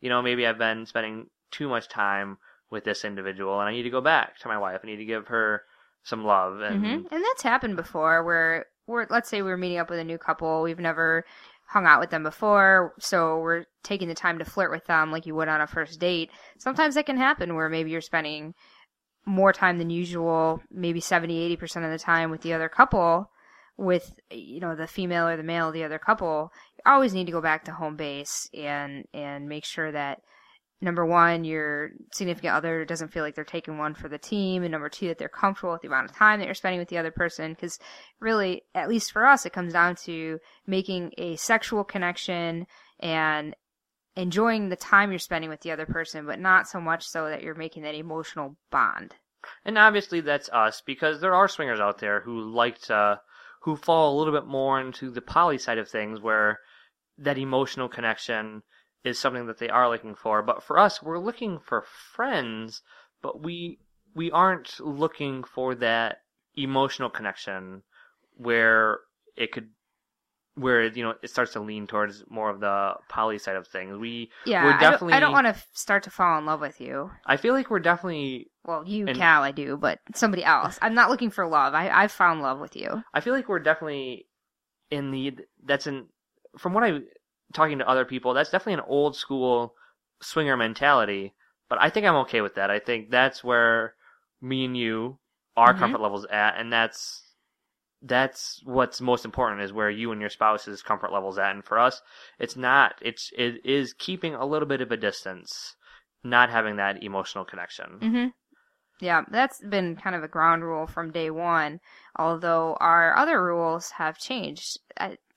[0.02, 2.38] you know, maybe I've been spending too much time
[2.72, 4.82] with this individual and I need to go back to my wife.
[4.84, 5.64] I need to give her
[6.04, 6.62] some love.
[6.62, 10.04] And hmm And that's happened before where we're let's say we're meeting up with a
[10.04, 11.26] new couple, we've never
[11.68, 15.28] hung out with them before, so we're taking the time to flirt with them like
[15.28, 16.32] you would on a first date.
[16.58, 18.56] Sometimes that can happen where maybe you're spending
[19.24, 23.30] more time than usual, maybe 70, 80% of the time with the other couple
[23.80, 27.32] with you know the female or the male the other couple you always need to
[27.32, 30.20] go back to home base and and make sure that
[30.82, 34.72] number one, your significant other doesn't feel like they're taking one for the team, and
[34.72, 36.98] number two, that they're comfortable with the amount of time that you're spending with the
[36.98, 37.54] other person.
[37.54, 37.80] Because
[38.20, 42.66] really, at least for us, it comes down to making a sexual connection
[43.00, 43.56] and
[44.16, 47.42] enjoying the time you're spending with the other person, but not so much so that
[47.42, 49.16] you're making that emotional bond.
[49.64, 53.16] And obviously that's us because there are swingers out there who like to, uh,
[53.62, 56.60] who fall a little bit more into the poly side of things where
[57.18, 58.64] that emotional connection
[59.04, 60.42] is something that they are looking for.
[60.42, 61.84] But for us, we're looking for
[62.14, 62.82] friends,
[63.22, 63.80] but we,
[64.16, 66.18] we aren't looking for that
[66.56, 67.84] emotional connection
[68.36, 69.00] where
[69.38, 69.70] it could,
[70.56, 73.98] where, you know, it starts to lean towards more of the poly side of things.
[73.98, 76.60] We, Yeah, we're I don't- definitely, I don't, want to start to fall in love
[76.60, 77.12] with you.
[77.26, 80.78] I feel like we're definitely Well, you, And- Cal, I do, but somebody else.
[80.82, 81.74] I'm not looking for love.
[81.74, 83.04] I, I've found love with you.
[83.14, 84.26] I feel like we're definitely
[84.92, 86.08] in the that's in
[86.58, 87.00] from what I
[87.54, 89.76] talking to other people, that's definitely an old school
[90.22, 91.34] swinger mentality.
[91.70, 92.72] But I think I'm okay with that.
[92.72, 93.96] I think that's where
[94.42, 95.20] me and you
[95.58, 95.74] our Mhm.
[95.74, 97.24] comfort levels at, and that's
[98.02, 101.52] that's what's most important is where you and your spouse's comfort levels at.
[101.52, 102.02] And for us,
[102.40, 102.96] it's not.
[103.02, 105.76] It's it is keeping a little bit of a distance,
[106.24, 108.02] not having that emotional connection.
[108.02, 108.28] hmm
[109.02, 111.82] Yeah, that's been kind of a ground rule from day one.
[112.18, 114.80] Although our other rules have changed.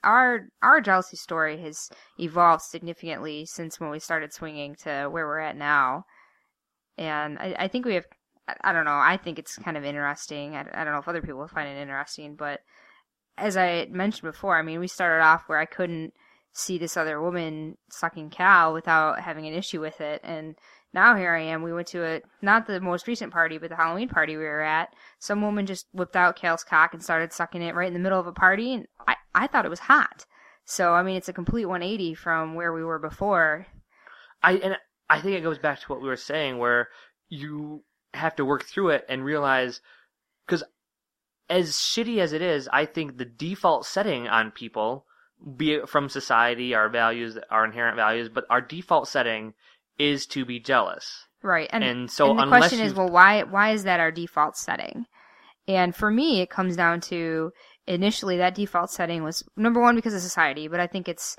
[0.04, 1.88] Our our jealousy story has
[2.18, 6.04] evolved significantly since when we started swinging to where we're at now,
[6.98, 8.06] and I, I think we have.
[8.62, 8.98] I- don't know.
[8.98, 10.56] I think it's kind of interesting.
[10.56, 12.60] I, I don't know if other people find it interesting, but
[13.38, 16.12] as I mentioned before, I mean, we started off where I couldn't
[16.52, 20.56] see this other woman sucking Cal without having an issue with it, and
[20.94, 21.62] now here I am.
[21.62, 24.60] We went to a not the most recent party, but the Halloween party we were
[24.60, 24.94] at.
[25.18, 28.20] Some woman just whipped out Cal's cock and started sucking it right in the middle
[28.20, 30.26] of a party, and I I thought it was hot.
[30.64, 33.66] So I mean, it's a complete 180 from where we were before.
[34.42, 34.76] I and
[35.08, 36.88] I think it goes back to what we were saying, where
[37.28, 39.80] you have to work through it and realize,
[40.46, 40.62] because
[41.48, 45.06] as shitty as it is, I think the default setting on people,
[45.56, 49.54] be it from society, our values, our inherent values, but our default setting
[49.98, 51.26] is to be jealous.
[51.42, 51.68] Right.
[51.72, 55.06] And, And so and the question is, well, why why is that our default setting?
[55.68, 57.52] And for me, it comes down to
[57.86, 61.36] initially that default setting was number one because of society, but I think it's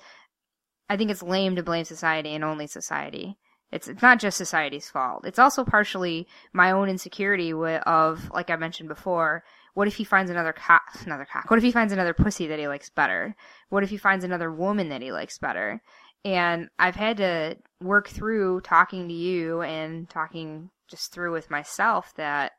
[0.90, 3.38] I think it's lame to blame society and only society.
[3.72, 5.26] It's it's not just society's fault.
[5.26, 9.44] It's also partially my own insecurity of like I mentioned before.
[9.74, 10.84] What if he finds another cock?
[11.06, 11.50] Another cock.
[11.50, 13.36] What if he finds another pussy that he likes better?
[13.70, 15.82] What if he finds another woman that he likes better?
[16.26, 22.14] And I've had to work through talking to you and talking just through with myself
[22.16, 22.54] that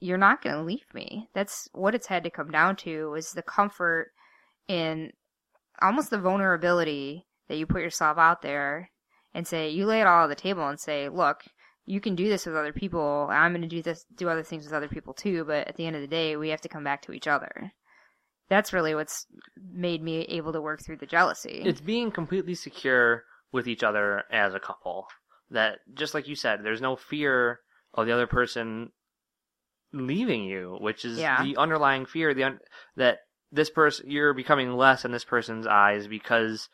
[0.00, 1.28] you're not going to leave me.
[1.34, 4.12] That's what it's had to come down to is the comfort
[4.68, 5.12] in
[5.80, 8.90] almost the vulnerability that you put yourself out there
[9.34, 11.44] and say you lay it all on the table and say, look,
[11.86, 13.28] you can do this with other people.
[13.30, 15.44] I'm going to do this, do other things with other people too.
[15.44, 17.72] But at the end of the day, we have to come back to each other.
[18.48, 19.26] That's really what's
[19.72, 21.62] made me able to work through the jealousy.
[21.64, 25.06] It's being completely secure with each other as a couple.
[25.50, 27.60] That just like you said, there's no fear
[27.94, 28.92] of the other person
[29.92, 31.42] leaving you, which is Yeah.
[31.42, 32.60] the underlying fear the un-
[32.96, 36.68] that this person you're becoming less in this person's eyes because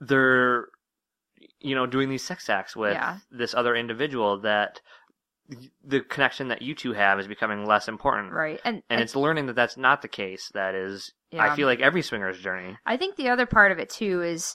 [0.00, 0.66] they're
[1.58, 3.18] you know doing these sex acts with Yeah.
[3.30, 4.80] this other individual that
[5.84, 8.32] the connection that you two have is becoming less important.
[8.32, 8.60] right.
[8.64, 10.50] And, And it's learning that that's not the case.
[10.54, 11.50] That is, Yeah.
[11.50, 12.76] I feel like every swinger's journey.
[12.86, 14.54] I think the other part of it too is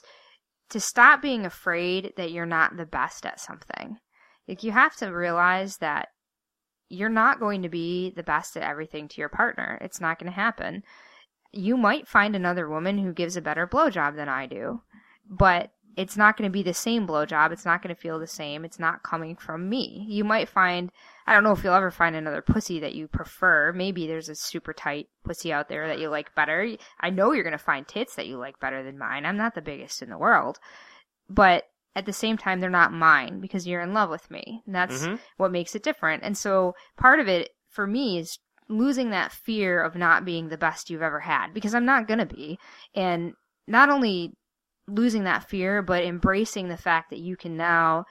[0.70, 3.98] to stop being afraid that you're not the best at something.
[4.46, 6.08] Like you have to realize that
[6.88, 9.78] you're not going to be the best at everything to your partner.
[9.80, 10.82] It's not going to happen.
[11.52, 14.82] You might find another woman who gives a better blowjob than I do,
[15.28, 17.50] but it's not going to be the same blowjob.
[17.50, 18.64] It's not going to feel the same.
[18.64, 20.06] It's not coming from me.
[20.08, 20.92] You might find,
[21.26, 23.72] I don't know if you'll ever find another pussy that you prefer.
[23.72, 26.76] Maybe there's a super tight pussy out there that you like better.
[27.00, 29.26] I know you're going to find tits that you like better than mine.
[29.26, 30.58] I'm not the biggest in the world.
[31.28, 31.64] But
[31.96, 34.62] at the same time, they're not mine because you're in love with me.
[34.66, 35.18] And that's Mhm.
[35.36, 36.22] what makes it different.
[36.22, 40.58] And so part of it for me is losing that fear of not being the
[40.58, 42.58] best you've ever had because I'm not going to be.
[42.94, 43.34] And
[43.66, 44.34] not only
[44.88, 48.06] losing that fear, but embracing the fact that you can now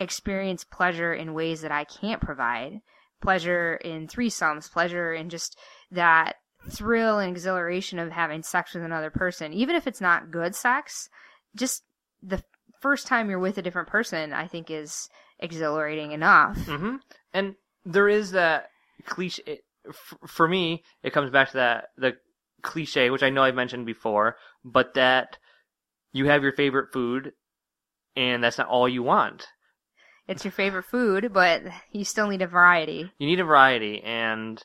[0.00, 2.80] experience pleasure in ways that I can't provide.
[3.20, 5.56] Pleasure in threesomes, pleasure in just
[5.90, 6.36] that
[6.70, 11.08] thrill and exhilaration of having sex with another person, even if it's not good sex,
[11.54, 11.84] just
[12.22, 12.42] the
[12.80, 16.56] first time you're with a different person, I think is exhilarating enough.
[16.66, 16.96] hmm
[17.32, 18.70] And there is that
[19.06, 19.60] cliche.
[20.26, 22.16] For me, it comes back to that the
[22.62, 25.38] cliche, which I know I've mentioned before, but that
[26.12, 27.32] you have your favorite food,
[28.16, 29.48] and that's not all you want.
[30.28, 33.10] It's your favorite food, but you still need a variety.
[33.18, 34.62] You need a variety, and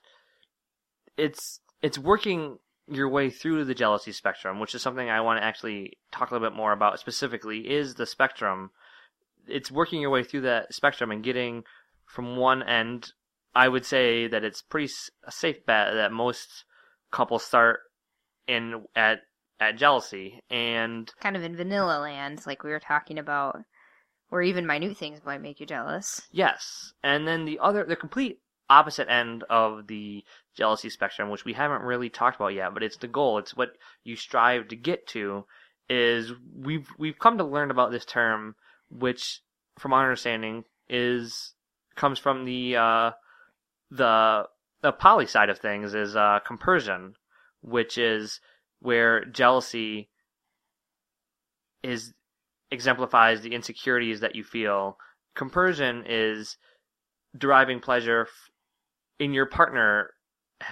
[1.17, 5.43] it's it's working your way through the jealousy spectrum, which is something I want to
[5.43, 7.69] actually talk a little bit more about specifically.
[7.69, 8.71] Is the spectrum?
[9.47, 11.63] It's working your way through that spectrum and getting
[12.05, 13.11] from one end.
[13.55, 14.91] I would say that it's pretty
[15.25, 16.65] a safe bet that most
[17.11, 17.79] couples start
[18.47, 19.19] in at
[19.59, 23.59] at jealousy, and Kind of in vanilla land, like we were talking about,
[24.29, 26.21] where even minute things might make you jealous.
[26.31, 28.39] Yes, and then the other, the complete
[28.69, 30.23] opposite end of the
[30.55, 33.37] jealousy spectrum, which we haven't really talked about yet, but it's the goal.
[33.37, 33.69] It's what
[34.03, 35.45] you strive to get to.
[35.89, 38.55] Is we've we've come to learn about this term,
[38.89, 39.41] which,
[39.79, 41.53] from our understanding, is
[41.95, 43.11] comes from the uh,
[43.89, 44.43] the
[44.81, 47.13] the poly side of things is uh, compersion,
[47.61, 48.41] which is
[48.79, 50.09] where jealousy
[51.83, 52.13] is
[52.71, 54.97] exemplifies the insecurities that you feel.
[55.35, 56.57] Compersion is
[57.37, 58.27] deriving pleasure
[59.19, 60.11] in your partner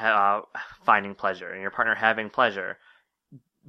[0.01, 0.41] uh,
[0.83, 2.77] finding pleasure, in your partner having pleasure,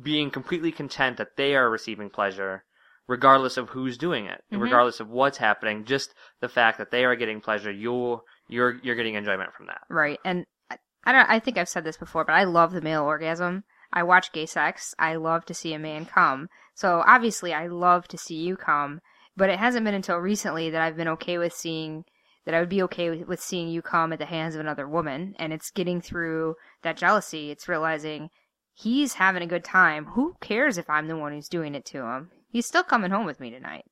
[0.03, 2.65] being completely content that they are receiving pleasure,
[3.07, 4.63] regardless of who's doing it, Mhm.
[4.63, 5.85] regardless of what's happening.
[5.85, 9.83] Just the fact that they are getting pleasure, you're you're you're getting enjoyment from that.
[9.91, 10.19] Right.
[10.25, 13.05] And I, I don't I think I've said this before, but I love the male
[13.05, 13.65] orgasm.
[13.93, 14.95] I watch gay sex.
[14.99, 16.49] I love to see a man come.
[16.75, 19.01] So obviously I love to see you come,
[19.37, 22.05] but it hasn't been until recently that I've been okay with seeing
[22.45, 24.89] that I would be okay with, with seeing you come at the hands of another
[24.89, 27.51] woman and it's getting through that jealousy.
[27.51, 28.31] It's realizing
[28.73, 30.05] he's having a good time.
[30.07, 32.31] Who cares if I'm the one who's doing it to him?
[32.51, 33.85] He's still coming home with me tonight.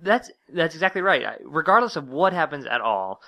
[0.00, 1.24] That's that's exactly right.
[1.24, 3.20] I- Regardless of what happens at all,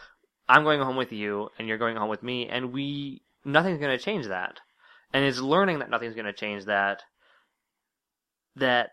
[0.48, 3.96] I'm going home with you, and you're going home with me, and we nothing's going
[3.96, 4.60] to change that.
[5.12, 7.02] And it's learning that nothing's going to change that
[8.56, 8.90] that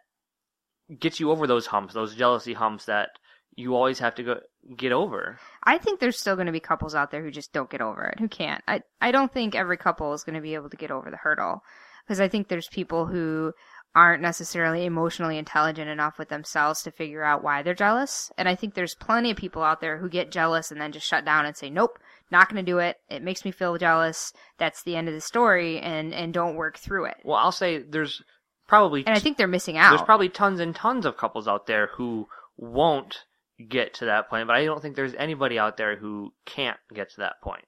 [1.00, 3.10] gets you over those humps, those jealousy humps that
[3.56, 4.40] you always have to go
[4.76, 5.40] get over.
[5.64, 8.06] I think there's still going to be couples out there who just don't get over
[8.06, 8.64] it, who can't.
[8.68, 11.18] I I don't think every couple is going to be able to get over the
[11.18, 11.62] hurdle
[12.06, 13.54] because I think there's people who
[13.98, 18.32] aren't necessarily emotionally intelligent enough with themselves to figure out why they're jealous.
[18.38, 21.08] And I think there's plenty of people out there who get jealous and then just
[21.08, 21.98] shut down and say, "Nope,
[22.30, 22.98] not going to do it.
[23.10, 24.34] It makes me feel jealous.
[24.60, 27.18] That's the end of the story," and and don't work through it.
[27.24, 28.22] Well, I'll say there's
[28.68, 29.90] probably And I think they're missing out.
[29.90, 33.26] there's probably tons and tons of couples out there who won't
[33.68, 37.10] get to that point, but I don't think there's anybody out there who can't get
[37.14, 37.66] to that point.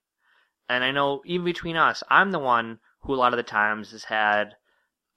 [0.69, 3.89] And I know even between us, I'm the one who a lot of the times
[3.93, 4.53] has had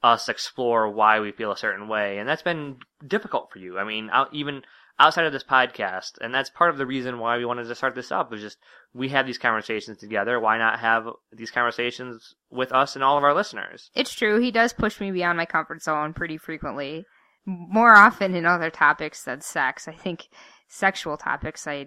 [0.03, 3.79] us explore why we feel a certain way, and that's been difficult for you.
[3.79, 4.63] I mean, out, even
[4.99, 7.95] outside of this podcast, and that's part of the reason why we wanted to start
[7.95, 8.33] this up.
[8.33, 8.59] Is just
[8.93, 10.39] we have these conversations together.
[10.41, 13.91] Why not have these conversations with us and all of our listeners?
[13.95, 14.41] It's true.
[14.41, 17.05] He does push me beyond my comfort zone pretty frequently.
[17.45, 19.89] More often in other topics than sex.
[19.89, 20.29] I think
[20.69, 21.87] sexual topics I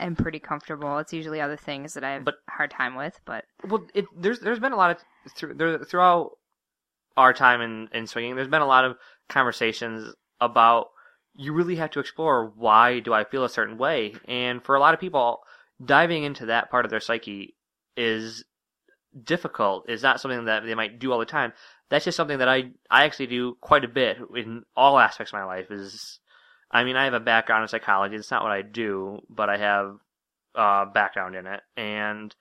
[0.00, 0.98] am pretty comfortable.
[0.98, 4.06] It's usually other things that I have But- a hard time with, but Well, it,
[4.16, 4.98] there's there's been a lot of
[5.36, 6.32] through, there, throughout
[7.16, 8.36] our time in, in swinging.
[8.36, 8.96] There's been a lot of
[9.28, 10.88] conversations about
[11.34, 14.80] you really have to explore why do I feel a certain way, and for a
[14.80, 15.40] lot of people,
[15.84, 17.54] diving into that part of their psyche
[17.96, 18.44] is
[19.22, 19.88] difficult.
[19.88, 21.52] Is not something that they might do all the time.
[21.90, 25.38] That's just something that I I actually do quite a bit in all aspects of
[25.38, 25.70] my life.
[25.70, 26.20] Is
[26.70, 28.16] I mean I have a background in psychology.
[28.16, 29.96] It's not what I do, but I have
[30.54, 32.34] uh, background in it, and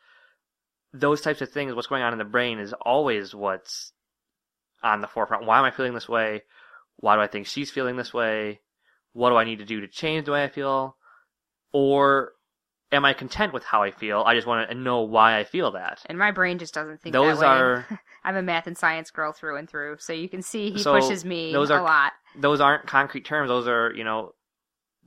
[0.94, 3.92] those types of things, what's going on in the brain, is always what's
[4.84, 5.46] on the forefront.
[5.46, 6.44] Why am I feeling this way?
[6.98, 8.60] Why do I think she's feeling this way?
[9.14, 10.98] What do I need to do to change the way I feel?
[11.72, 12.34] Or
[12.92, 14.24] am I content with how I feel?
[14.26, 16.02] I just want to know why I feel that.
[16.08, 17.86] and my brain just doesn't think Those are
[18.24, 20.94] I'm a math and science girl through and through, so you can see he So,
[20.94, 22.14] pushes me those are, a lot.
[22.38, 23.50] those aren't concrete terms.
[23.50, 24.34] Those are you know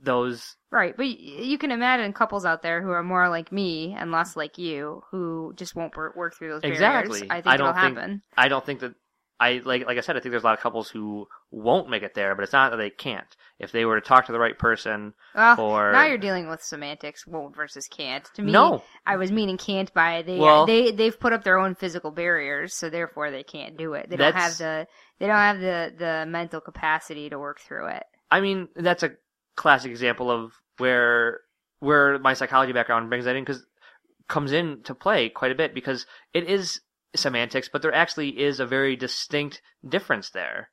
[0.01, 4.11] those Right, but you can imagine couples out there who are more like me and
[4.11, 6.75] less like you, who just won't work through those barriers.
[6.77, 7.21] exactly.
[7.31, 8.21] I think I don't it'll think happen.
[8.37, 8.93] I don't think that
[9.39, 10.17] I like like I said.
[10.17, 12.71] I think there's a lot of couples who won't make it there, but it's not
[12.71, 13.35] that they can't.
[13.59, 16.63] If they were to talk to the right person, Well, or now you're dealing with
[16.63, 18.25] semantics, won't versus can't.
[18.35, 18.83] To me, No.
[19.05, 22.73] I was meaning can't by they Well- they they've put up their own physical barriers,
[22.73, 24.09] so therefore they can't do it.
[24.09, 24.87] They don't have the
[25.19, 28.03] they don't have the the mental capacity to work through it.
[28.31, 29.11] I mean, that's a
[29.55, 31.41] classic example of where
[31.79, 33.63] where my psychology background brings that in because
[34.27, 36.81] comes in to play quite a bit because it is
[37.15, 40.69] semantics, but there actually is a very distinct difference there.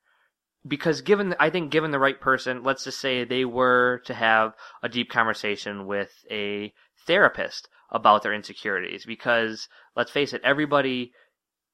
[0.67, 4.55] Because given, I think given the right person, let's just say they were to have
[4.83, 6.73] a deep conversation with a
[7.07, 11.13] therapist about their insecurities, because let's face it, everybody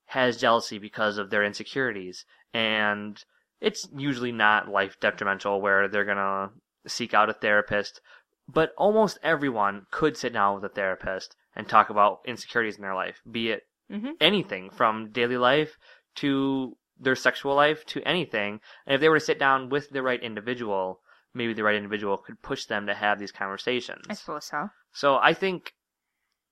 [0.06, 3.24] has jealousy because of their insecurities, and
[3.60, 6.50] it's usually not life detrimental where they're gonna
[6.86, 8.00] seek out a therapist,
[8.48, 12.94] but almost everyone could sit down with a therapist and talk about insecurities in their
[12.94, 14.12] life, be it Mhm.
[14.20, 15.76] anything from daily life
[16.16, 18.60] to their sexual life to anything.
[18.86, 21.00] And if they were to sit down with the right individual,
[21.32, 24.04] maybe the right individual could push them to have these conversations.
[24.08, 24.68] I suppose so.
[24.92, 25.74] So I think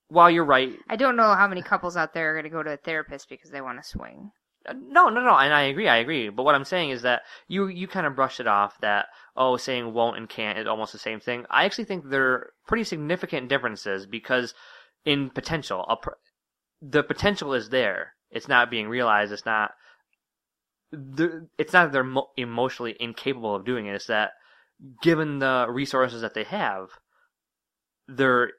[0.09, 2.62] while you're right, I don't know how many couples out there are going to go
[2.62, 4.32] to a therapist because they want to swing.
[4.66, 6.30] Uh, No, no, no, and I agree, I agree.
[6.30, 9.57] But what I'm saying is that you you kind of brushed it off that oh,
[9.57, 11.45] saying won't and can't is almost the same thing.
[11.51, 14.55] I actually think there are pretty significant differences because
[15.05, 15.97] in potential, a
[16.81, 18.14] the potential is there.
[18.31, 19.33] It's not being realized.
[19.33, 19.72] It's not.
[20.93, 23.95] It's not that they're emotionally incapable of doing it.
[23.95, 24.31] It's that
[25.03, 26.89] given the resources that they have,
[28.07, 28.53] they're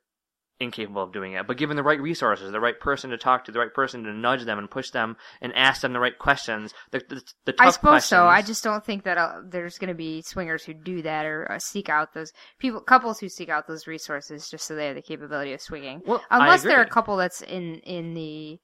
[0.60, 1.48] incapable of doing it.
[1.48, 4.14] But given the right resources, the right person to talk to, the right person to
[4.14, 7.68] nudge them and push them and ask them the right questions, the, the, the tough
[7.68, 8.26] I suppose so.
[8.26, 11.50] I just don't think that uh, there's going to be swingers who do that or
[11.52, 14.96] uh, seek out those people, couples who seek out those resources just so they have
[14.96, 16.02] the capability of swinging.
[16.06, 18.60] Well, Unless they're a couple that's in in the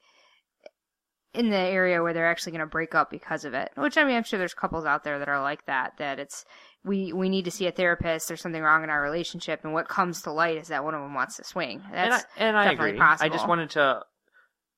[1.34, 3.72] in the area where they're actually going to break up because of it.
[3.76, 5.94] Which I mean, I'm sure there's couples out there that are like that.
[5.98, 6.46] That it's
[6.86, 8.28] we we need to see a therapist.
[8.28, 11.02] There's something wrong in our relationship, and what comes to light is that one of
[11.02, 11.82] them wants to swing.
[11.92, 13.00] and I, That's and I definitely agree.
[13.00, 13.26] possible.
[13.26, 14.02] I just wanted to.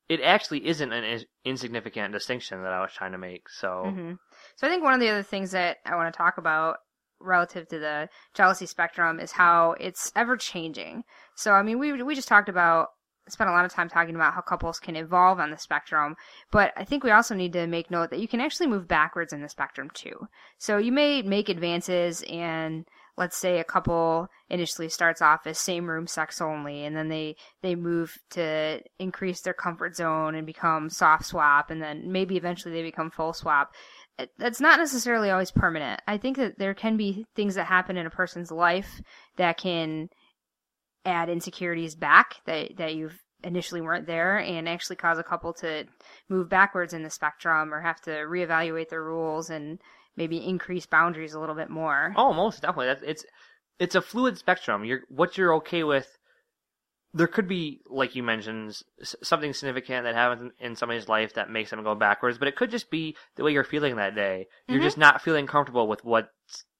[0.10, 3.50] It actually isn't an is- insignificant distinction that I was trying to make.
[3.50, 4.14] So hmm
[4.56, 6.78] So I think one of the other things that I want to talk about
[7.20, 11.04] relative to the jealousy spectrum is how it's ever changing.
[11.36, 12.88] So I mean, we we just talked about
[13.32, 16.16] spent a lot of time talking about how couples can evolve on the spectrum,
[16.52, 19.34] but I think we also need to make note that you can actually move backwards
[19.34, 20.28] in the spectrum too.
[20.58, 22.86] So you may make advances and
[23.18, 27.36] let's say a couple initially starts off as same room sex only and then they
[27.62, 32.74] they move to increase their comfort zone and become soft swap and then maybe eventually
[32.74, 33.74] they become full swap
[34.38, 38.06] that's not necessarily always permanent i think that there can be things that happen in
[38.06, 39.02] a person's life
[39.36, 40.08] that can
[41.08, 45.86] add insecurities back that that you've initially weren't there and actually cause a couple to
[46.28, 49.80] move backwards in the spectrum or have to reevaluate their rules and
[50.16, 52.88] maybe increase boundaries a little bit more Oh, most definitely.
[52.88, 53.26] That's it's
[53.80, 54.84] it's a fluid spectrum.
[54.86, 56.08] You're what you're okay with.
[57.14, 58.78] There could be, like you mentioned,
[59.24, 62.70] something significant that happens in somebody's life that makes them go backwards, but it could
[62.70, 64.48] just be the way you're feeling that day.
[64.68, 64.84] You're Mhm.
[64.84, 66.30] just not feeling comfortable with what's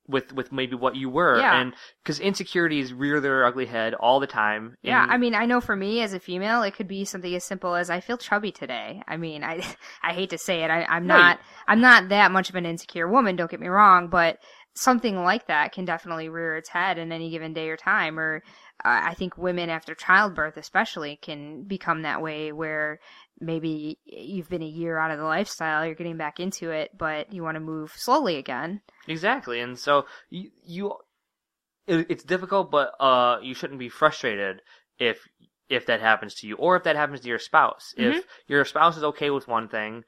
[0.08, 1.52] with with maybe what you were Yeah.
[1.52, 5.60] and because insecurities rear their ugly head all the time Yeah, I mean, I know
[5.60, 8.52] for me as a female, it could be something as simple as I feel chubby
[8.52, 9.02] today.
[9.08, 9.62] I mean, I
[10.04, 12.66] I hate to say it, I, I'm No, not I'm not that much of an
[12.66, 13.36] insecure woman.
[13.36, 14.38] Don't get me wrong, but
[14.76, 18.20] something like that can definitely rear its head in any given day or time.
[18.20, 18.44] Or
[18.86, 23.00] uh, I think women after childbirth, especially, can become that way where
[23.40, 27.32] maybe you've been a year out of the lifestyle, you're getting back into it, but
[27.34, 28.82] you want to move slowly again.
[29.08, 30.94] Exactly, and so you, you
[31.88, 34.62] it, it's difficult, but uh, you shouldn't be frustrated
[35.00, 35.28] if
[35.70, 37.94] if that happens to you, or if that happens to your spouse.
[37.98, 38.18] Mm-hmm.
[38.20, 40.04] If your spouse is okay with one thing,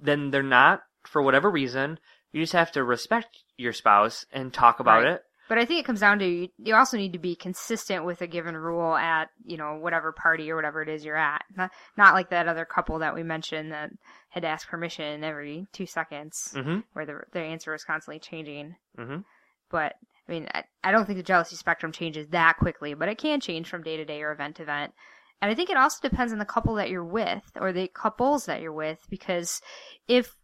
[0.00, 1.98] then they're not for whatever reason.
[2.32, 5.12] You just have to respect your spouse and talk about Right.
[5.14, 5.22] it.
[5.48, 8.20] But I think it comes down to you, you also need to be consistent with
[8.20, 11.44] a given rule at you know whatever party or whatever it is you're at.
[11.56, 13.90] Not not like that other couple that we mentioned that
[14.30, 16.84] had to ask permission every two seconds, Mhm.
[16.92, 18.76] where the the answer was constantly changing.
[18.98, 19.24] Mhm.
[19.70, 19.94] But
[20.28, 23.40] I mean, I, I don't think the jealousy spectrum changes that quickly, but it can
[23.40, 24.92] change from day to day or event to event.
[25.40, 28.46] And I think it also depends on the couple that you're with or the couples
[28.46, 29.60] that you're with, because
[30.08, 30.34] if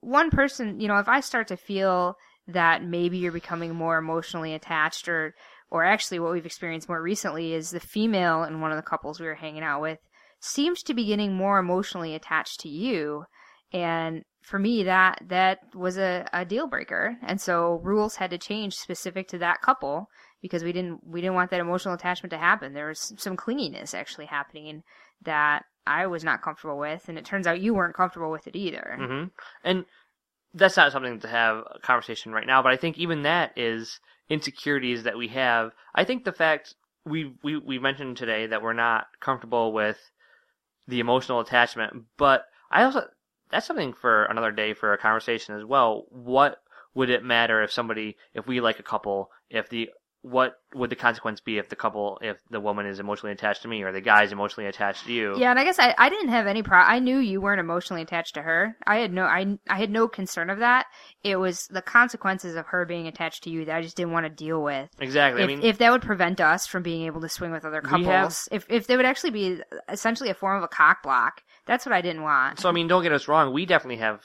[0.00, 2.16] one person, you know, if I start to feel
[2.48, 5.34] that maybe you're becoming more emotionally attached or
[5.70, 9.18] or actually what we've experienced more recently is the female in one of the couples
[9.18, 9.98] we were hanging out with
[10.38, 13.24] seems to be getting more emotionally attached to you.
[13.72, 17.16] And for me that that was a, a deal breaker.
[17.22, 20.08] And so rules had to change specific to that couple
[20.42, 22.74] because we didn't we didn't want that emotional attachment to happen.
[22.74, 24.82] There was some clinginess actually happening
[25.22, 27.08] that i was not comfortable with.
[27.08, 28.96] And it turns out you weren't comfortable with it either.
[28.98, 29.24] Hmm
[29.64, 29.84] And
[30.54, 34.00] that's not something to have a conversation right now, but I think even that is
[34.28, 35.72] insecurities that we have.
[35.94, 36.74] I think the fact
[37.04, 39.98] we we we mentioned today that we're not comfortable with
[40.86, 43.06] the emotional attachment, but I also
[43.50, 46.04] that's something for another day for a conversation as well.
[46.08, 46.58] What
[46.94, 49.90] would it matter if somebody if we like a couple if the
[50.22, 53.68] what would the consequence be if the couple if the woman is emotionally attached to
[53.68, 55.36] me or the guy's emotionally attached to you?
[55.36, 56.78] Yeah, and I guess I, I didn't have any pro.
[56.78, 58.76] I knew you weren't emotionally attached to her.
[58.86, 60.86] I had no I I had no concern of that.
[61.24, 64.26] It was the consequences of her being attached to you that I just didn't want
[64.26, 64.90] to deal with.
[65.00, 65.42] Exactly.
[65.42, 67.80] If, I mean, if that would prevent us from being able to swing with other
[67.80, 71.42] couples, have- if if they would actually be essentially a form of a cock block,
[71.66, 72.60] that's what I didn't want.
[72.60, 73.52] So I mean, don't get us wrong.
[73.52, 74.22] We definitely have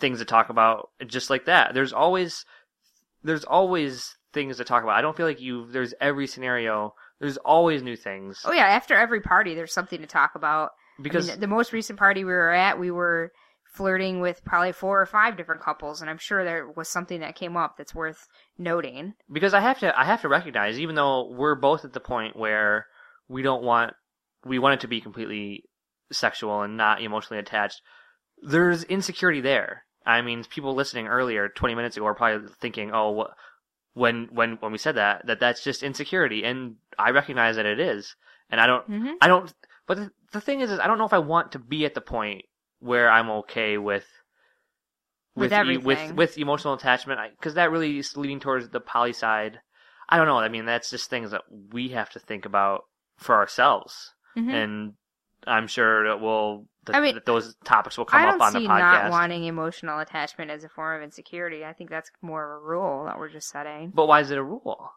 [0.00, 1.74] things to talk about, just like that.
[1.74, 2.46] There's always,
[3.22, 4.96] there's always things to talk about.
[4.96, 5.66] I don't feel like you.
[5.70, 6.94] There's every scenario.
[7.20, 10.70] There's always new things oh yeah, after every party, there's something to talk about.
[11.00, 13.32] because I mean, the most recent party we were at, we were
[13.74, 17.34] flirting with probably four or five different couples, and I'm sure there was something that
[17.34, 18.26] came up that's worth
[18.58, 19.14] noting.
[19.32, 22.36] because I have to I have to recognize, even though we're both at the point
[22.36, 22.86] where
[23.28, 23.94] we don't want
[24.44, 25.64] we want it to be completely
[26.12, 27.80] sexual and not emotionally attached.
[28.42, 29.84] There's insecurity there.
[30.06, 33.30] I mean, people listening earlier, 20 minutes ago, are probably thinking, "Oh, what?"
[33.94, 37.80] When when when we said that, that that's just insecurity, and I recognize that it
[37.80, 38.16] is,
[38.50, 39.14] and I don't Mhm.
[39.20, 39.52] I don't.
[39.86, 41.94] But the, the thing is, is I don't know if I want to be at
[41.94, 42.44] the point
[42.80, 44.06] where I'm okay with
[45.36, 49.60] With e- with with emotional attachment, because that really is leading towards the poly side.
[50.08, 50.38] I don't know.
[50.38, 52.84] I mean, that's just things that we have to think about
[53.16, 54.52] for ourselves, Mhm.
[54.52, 54.94] and
[55.46, 58.42] I'm sure that will that, I mean, that those topics will come I up don't
[58.42, 59.10] on see the not podcast.
[59.10, 61.64] wanting emotional attachment as a form of insecurity.
[61.64, 63.92] I think that's more of a rule that we're just setting.
[63.94, 64.90] But why is it a rule?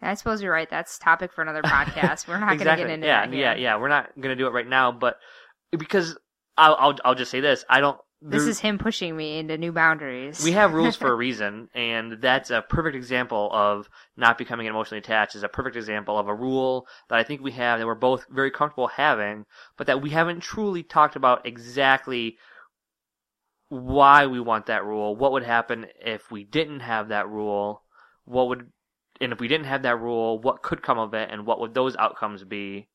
[0.00, 0.68] I suppose you're right.
[0.68, 2.26] That's topic for another podcast.
[2.26, 2.64] We're not exactly.
[2.64, 3.34] going to get into yeah, that.
[3.34, 3.62] yeah, here.
[3.62, 3.76] yeah.
[3.78, 5.16] We're not going to do it right now, but
[5.76, 6.16] because
[6.56, 7.98] I'll I'll, I'll just say this: I don't.
[8.24, 10.44] This is him pushing me into new boundaries.
[10.44, 15.00] we have rules for a reason, and that's a perfect example of not becoming emotionally
[15.00, 15.34] attached.
[15.34, 18.26] Is a perfect example of a rule that I think we have that we're both
[18.30, 19.44] very comfortable having,
[19.76, 22.38] but that we haven't truly talked about exactly
[23.68, 25.16] why we want that rule.
[25.16, 27.82] What would happen if we didn't have that rule?
[28.24, 28.70] What would
[29.20, 31.74] and if we didn't have that rule, what could come of it, and what would
[31.74, 32.88] those outcomes be?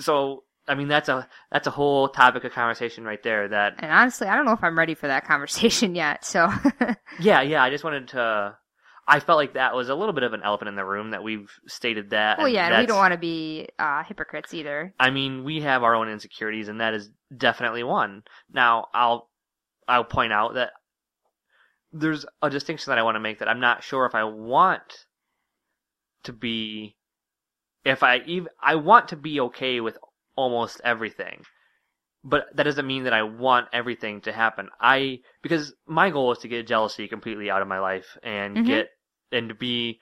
[0.00, 3.48] So, I mean, that's a that's a whole topic of conversation right there.
[3.48, 6.24] That and honestly, I don't know if I'm ready for that conversation yet.
[6.24, 6.48] So
[7.20, 7.62] yeah, yeah.
[7.62, 8.56] I just wanted to.
[9.08, 11.24] I felt like that was a little bit of an elephant in the room that
[11.24, 12.38] we've stated that.
[12.38, 14.94] well, yeah, and we don't want to be uh, hypocrites either.
[15.00, 18.22] I mean, we have our own insecurities, and that is definitely one.
[18.52, 19.28] Now, I'll
[19.88, 20.70] I'll point out that
[21.92, 25.06] there's a distinction that I want to make that I'm not sure if I want
[26.22, 26.94] to be
[27.84, 29.98] if I even I want to be okay with
[30.40, 31.44] almost everything.
[32.22, 34.68] But that doesn't mean that I want everything to happen.
[34.80, 38.66] I because my goal is to get jealousy completely out of my life and Mhm.
[38.66, 38.90] get
[39.32, 40.00] and to be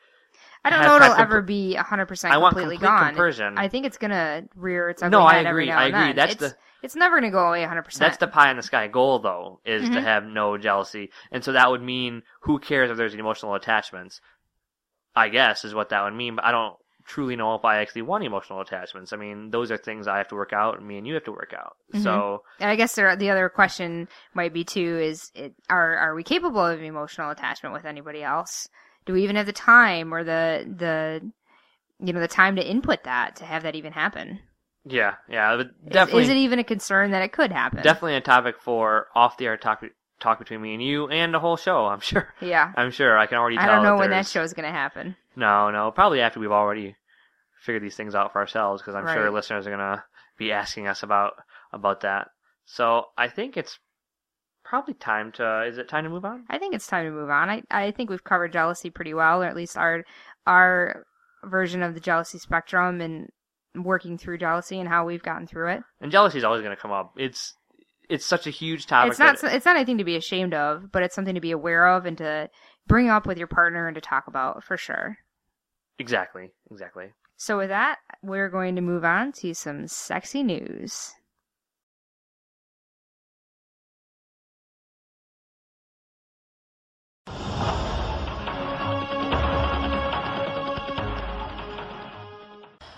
[0.64, 3.08] I don't know it'll comp- ever be 100% I want completely complete gone.
[3.08, 3.56] compersion.
[3.56, 5.94] I think it's gonna rear its ugly No, I head every agree, now I and
[5.94, 6.06] agree.
[6.08, 6.16] then.
[6.16, 8.00] That's it's, the- It's never going to go away 100%.
[8.00, 10.02] That's the pie in the sky goal, though, is to Mhm.
[10.02, 14.20] have no jealousy, and so that would mean who cares if there's emotional attachments?
[15.16, 16.76] I guess is what that would mean, but I don't
[17.08, 19.12] truly know if I actually want emotional attachments.
[19.12, 21.24] I mean, those are things I have to work out, and me and you have
[21.24, 21.76] to work out.
[21.94, 22.02] Mhm.
[22.02, 26.14] So And I guess there, the other question might be too is it, are are
[26.14, 28.68] we capable of emotional attachment with anybody else?
[29.06, 31.32] Do we even have the time or the the
[31.98, 34.40] you know the time to input that to have that even happen?
[34.84, 37.82] yeah, yeah, but Is- definitely, is, it even a concern that it could happen?
[37.82, 39.82] definitely a topic for off the air talk
[40.20, 41.86] talk between me and you and the whole show.
[41.86, 42.34] I'm sure.
[42.40, 42.72] Yeah.
[42.76, 43.16] I'm sure.
[43.18, 43.56] I can already.
[43.58, 45.16] I don't know when that show is going to happen.
[45.36, 46.96] No, no, probably after we've already
[47.60, 50.04] figured these things out for ourselves, because I'm sure listeners are gonna
[50.38, 51.34] be asking us about
[51.72, 52.28] about that.
[52.64, 53.78] So I think it's
[54.64, 55.64] probably time to.
[55.64, 56.44] Is it time to move on?
[56.48, 57.50] I think it's time to move on.
[57.50, 60.04] I I think we've covered jealousy pretty well, or at least our
[60.46, 61.04] our
[61.44, 63.28] version of the jealousy spectrum and
[63.74, 65.82] working through jealousy and how we've gotten through it.
[66.00, 67.12] And jealousy is always gonna come up.
[67.16, 67.54] It's
[68.08, 69.10] it's such a huge topic.
[69.10, 71.86] it's not it's not anything to be ashamed of, but it's something to be aware
[71.86, 72.48] of and to
[72.86, 75.18] bring up with your partner and to talk about for sure.
[75.98, 77.12] exactly, exactly.
[77.40, 81.14] So with that, we're going to move on to some sexy news.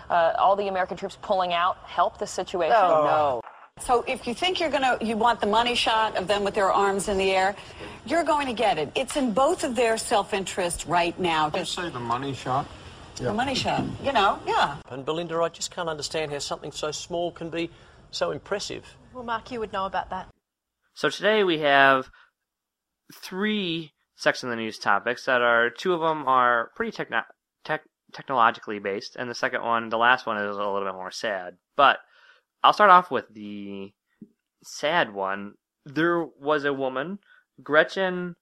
[0.09, 2.75] Uh, all the American troops pulling out help the situation?
[2.75, 3.43] Oh, no.
[3.79, 6.55] So if you think you're going to, you want the money shot of them with
[6.55, 7.55] their arms in the air,
[8.07, 8.91] you're going to get it.
[8.95, 11.51] It's in both of their self-interest right now.
[11.55, 12.67] You say the money shot?
[13.21, 14.79] The money shot, you know, yeah.
[14.89, 17.71] And Belinda, I just can't understand how something so small can be
[18.11, 18.97] so impressive.
[19.13, 20.29] Well, Mark, you would know about that.
[20.95, 22.09] So today we have
[23.15, 27.25] three Sex in the News topics that are two of them are pretty techno-
[27.65, 31.11] tech technologically based, and the second one, the last one, is a little bit more
[31.11, 31.57] sad.
[31.77, 31.99] But
[32.63, 33.93] I'll start off with the
[34.63, 35.55] sad one.
[35.85, 37.19] There was a woman,
[37.63, 38.37] Gretchen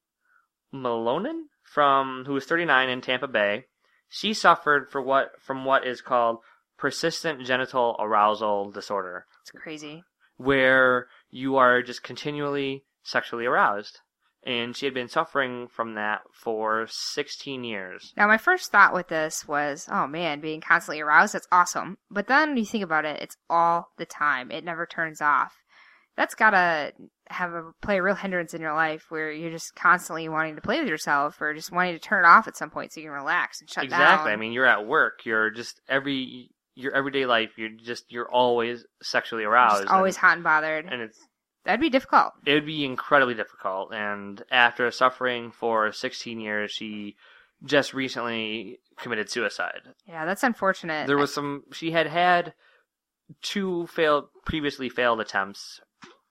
[0.72, 3.64] Molannen, from who was 39 in Tampa Bay.
[4.09, 6.39] She suffered for what from what is called
[6.79, 10.05] persistent genital arousal disorder It's crazy.
[10.37, 13.99] where you are just continually sexually aroused.
[14.47, 18.13] And she had been suffering from that for 16 years.
[18.17, 21.99] Now, my first thought with this was, oh man, being constantly aroused, that's awesome.
[22.09, 24.51] But then when you think about it, it's all the time.
[24.53, 25.57] It never turns off.
[26.17, 26.93] That's gotta
[27.31, 30.61] have a play a real hindrance in your life where you're just constantly wanting to
[30.61, 33.07] play with yourself or just wanting to turn it off at some point so you
[33.07, 34.05] can relax and shut exactly.
[34.05, 34.12] down.
[34.14, 34.33] Exactly.
[34.33, 35.24] I mean, you're at work.
[35.24, 37.51] You're just every your everyday life.
[37.57, 39.83] You're just you're always sexually aroused.
[39.83, 40.87] just always and, hot and bothered.
[40.87, 41.18] and it's
[41.64, 42.33] That'd be difficult.
[42.47, 43.93] it would be incredibly difficult.
[43.93, 47.16] And after suffering for 16 years, she
[47.64, 49.83] just recently committed suicide.
[50.07, 51.07] Yeah, that's unfortunate.
[51.07, 51.64] There was some.
[51.72, 52.55] She had had
[53.43, 55.81] two failed, previously failed attempts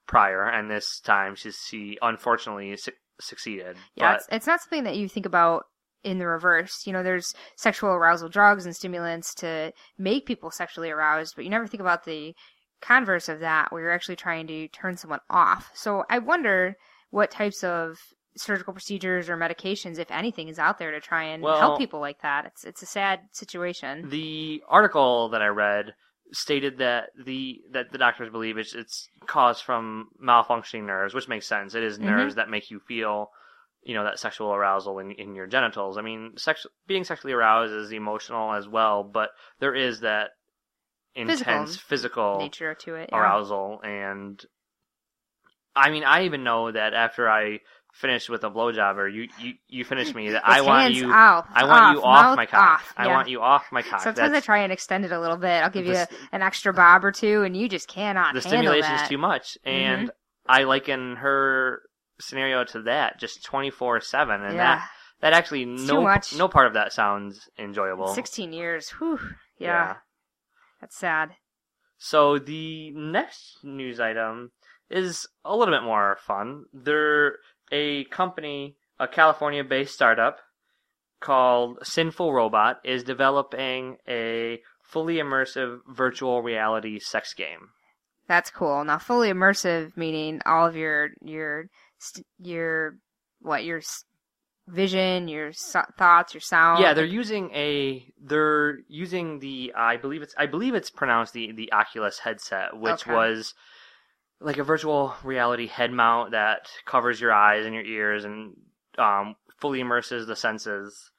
[0.08, 2.90] prior, and this time she, she unfortunately su-
[3.20, 3.76] succeeded.
[3.94, 5.64] Yeah, but it's, it's not something that you think about
[6.02, 6.86] in the reverse.
[6.86, 11.50] You know, there's sexual arousal drugs and stimulants to make people sexually aroused, but you
[11.50, 12.34] never think about the
[12.80, 15.70] converse of that, where you're actually trying to turn someone off.
[15.74, 16.76] So I wonder
[17.10, 17.98] what types of
[18.36, 21.98] surgical procedures or medications, if anything, is out there to try and Well- help people
[22.00, 22.46] like that.
[22.46, 24.08] It's it's a sad situation.
[24.08, 25.94] the article that I read
[26.32, 31.46] stated that the that the doctors believe it's it's caused from malfunctioning nerves, which makes
[31.46, 31.74] sense.
[31.74, 32.02] It is Mhm.
[32.02, 33.30] nerves that make you feel,
[33.82, 35.96] you know, that sexual arousal in in your genitals.
[35.96, 40.30] I mean, sex being sexually aroused is emotional as well, but there is that
[41.14, 43.08] intense physical, nature to it.
[43.12, 43.18] yeah.
[43.18, 44.44] arousal and
[45.74, 47.60] I mean, I even know that after I
[47.98, 51.46] finished with a blowjob or you you, you finished me that I want you off,
[51.52, 52.60] I want you off, my cock.
[52.80, 54.00] off, I want you off my cock.
[54.00, 55.62] Sometimes I try and extend it a little bit.
[55.62, 58.94] I'll give you a, an extra bob or two, and you just cannot the stimulation
[58.94, 60.12] is too much and Mhm.
[60.48, 61.82] i liken her
[62.20, 64.76] scenario to that just 24-7 and Yeah.
[64.76, 64.88] that
[65.20, 66.02] that actually It's no
[66.36, 68.90] no part of that sounds enjoyable 16 years.
[68.90, 69.18] Whew.
[69.58, 69.66] Yeah.
[69.68, 69.94] Yeah.
[70.80, 71.30] That's sad.
[71.96, 74.52] so the next news item
[74.90, 77.36] is a little bit more fun they're
[77.72, 80.38] a company a california based startup
[81.20, 87.68] called sinful robot is developing a fully immersive virtual reality sex game
[88.28, 88.84] That's cool.
[88.84, 91.66] Now, fully immersive meaning all of your your
[92.38, 92.96] your
[93.40, 93.80] what your
[94.66, 96.82] vision, your so- thoughts, your sound.
[96.82, 101.52] Yeah, they're using a they're using the I believe it's I believe it's pronounced the
[101.52, 103.12] the Oculus headset, which Okay.
[103.14, 103.54] was
[104.40, 108.54] like a virtual reality head mount that covers your eyes and your ears and
[108.98, 111.10] um, fully immerses the senses.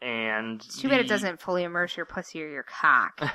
[0.00, 3.20] And Too bad it doesn't fully immerse your pussy or your cock.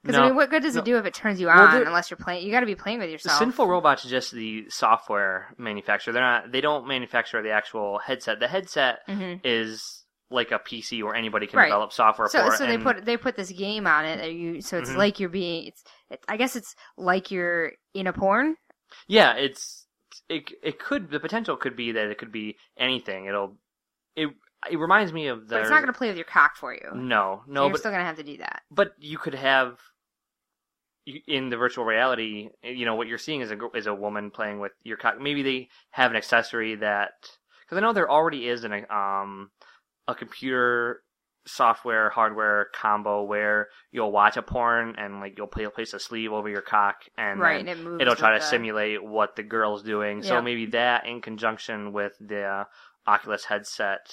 [0.00, 0.80] Because No, I mean, what good does no.
[0.80, 2.46] it do if it turns you on unless you're playing?
[2.46, 3.36] You got to be playing with yourself.
[3.40, 6.12] Sinful Robots is just the software manufacturer.
[6.12, 6.52] They're not.
[6.52, 8.38] They don't manufacture the actual headset.
[8.38, 9.40] The headset Mhm.
[9.42, 11.66] is like a PC where anybody can Right.
[11.66, 12.54] develop software so, for.
[12.56, 14.98] so they and- put they put this game on it that you so it's Mhm.
[14.98, 18.54] like you're being it's it, I guess it's like you're in a porn.
[19.06, 19.86] Yeah, it's
[20.28, 20.50] it.
[20.62, 23.26] It could the potential could be that it could be anything.
[23.26, 23.56] It'll.
[24.16, 24.28] It
[24.70, 25.54] it reminds me of the.
[25.56, 26.90] But it's not going to play with your cock for you.
[26.94, 28.62] No, no, you're but still going to have to do that.
[28.70, 29.78] but you could have
[31.26, 34.60] in the virtual reality you know what you're seeing is a is a woman playing
[34.60, 37.12] with your cock maybe they have an accessory that
[37.62, 39.50] because i know there already is an um
[40.06, 41.00] a computer
[41.48, 46.32] software hardware combo where you'll watch a porn and like you'll play, place a sleeve
[46.32, 50.22] over your cock and Right, and it it'll try to simulate what the girl's doing
[50.22, 52.66] so maybe that in conjunction with the
[53.06, 54.10] oculus headset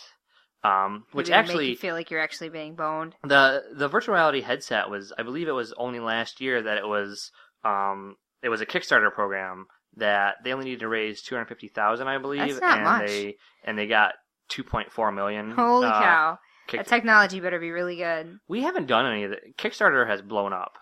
[0.63, 3.13] um, which Maybe actually make you feel like you're actually being boned.
[3.23, 6.87] the the virtual reality headset was I believe it was only last year that it
[6.87, 7.31] was
[7.63, 9.67] um it was a Kickstarter program
[9.97, 12.83] that they only needed to raise two hundred fifty thousand I believe That's not and
[12.83, 13.07] much.
[13.07, 14.13] they and they got
[14.49, 15.51] two point four million.
[15.51, 16.39] Holy uh, cow!
[16.67, 18.39] Kick- that technology better be really good.
[18.47, 19.57] we haven't done any of it.
[19.57, 20.73] Kickstarter has blown up.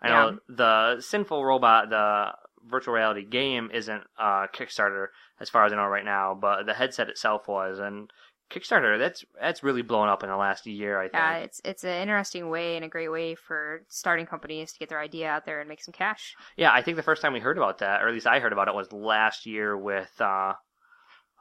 [0.00, 0.30] I Yeah.
[0.30, 2.32] know the Sinful Robot the
[2.64, 5.06] virtual reality game isn't uh Kickstarter
[5.40, 8.10] as far as I know right now, but the headset itself was and
[8.50, 11.14] Kickstarter that's that's really blown up in the last year I think.
[11.14, 14.88] Yeah, it's it's an interesting way and a great way for starting companies to get
[14.90, 16.34] their idea out there and make some cash.
[16.56, 18.52] Yeah, I think the first time we heard about that, or at least I heard
[18.52, 20.52] about it, was last year with uh,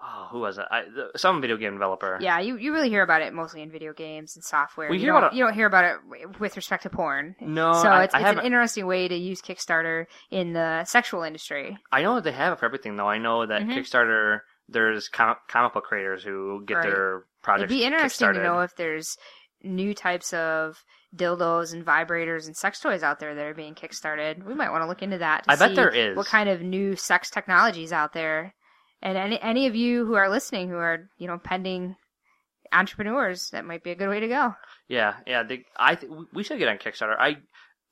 [0.04, 0.66] oh, who was it?
[0.72, 2.18] I, the, some video game developer.
[2.22, 4.90] Yeah, you, you really hear about it mostly in video games and software.
[4.90, 6.90] We you hear don't, about it- you don't hear about it w- with respect to
[6.90, 7.36] porn.
[7.40, 11.24] No, so I- it's, I it's an interesting way to use Kickstarter in the sexual
[11.24, 11.78] industry.
[11.92, 13.08] I know that they have it for everything, though.
[13.10, 13.76] I know that Mhm.
[13.76, 14.40] Kickstarter,
[14.70, 16.84] there's com- comic book creators who get Right.
[16.88, 17.72] their projects.
[17.72, 19.18] It'd be interesting to know if there's
[19.64, 20.84] new types of
[21.16, 24.44] dildos and vibrators and sex toys out there that are being kickstarted.
[24.46, 25.44] We might want to look into that.
[25.44, 26.16] To I bet there is.
[26.16, 28.54] What kind of new sex technologies out there?
[29.02, 31.96] And any any of you who are listening who are you know pending
[32.72, 34.56] entrepreneurs, that might be a good way to go.
[34.88, 35.44] Yeah, yeah.
[35.44, 37.16] They, I th- we should get on Kickstarter.
[37.20, 37.38] I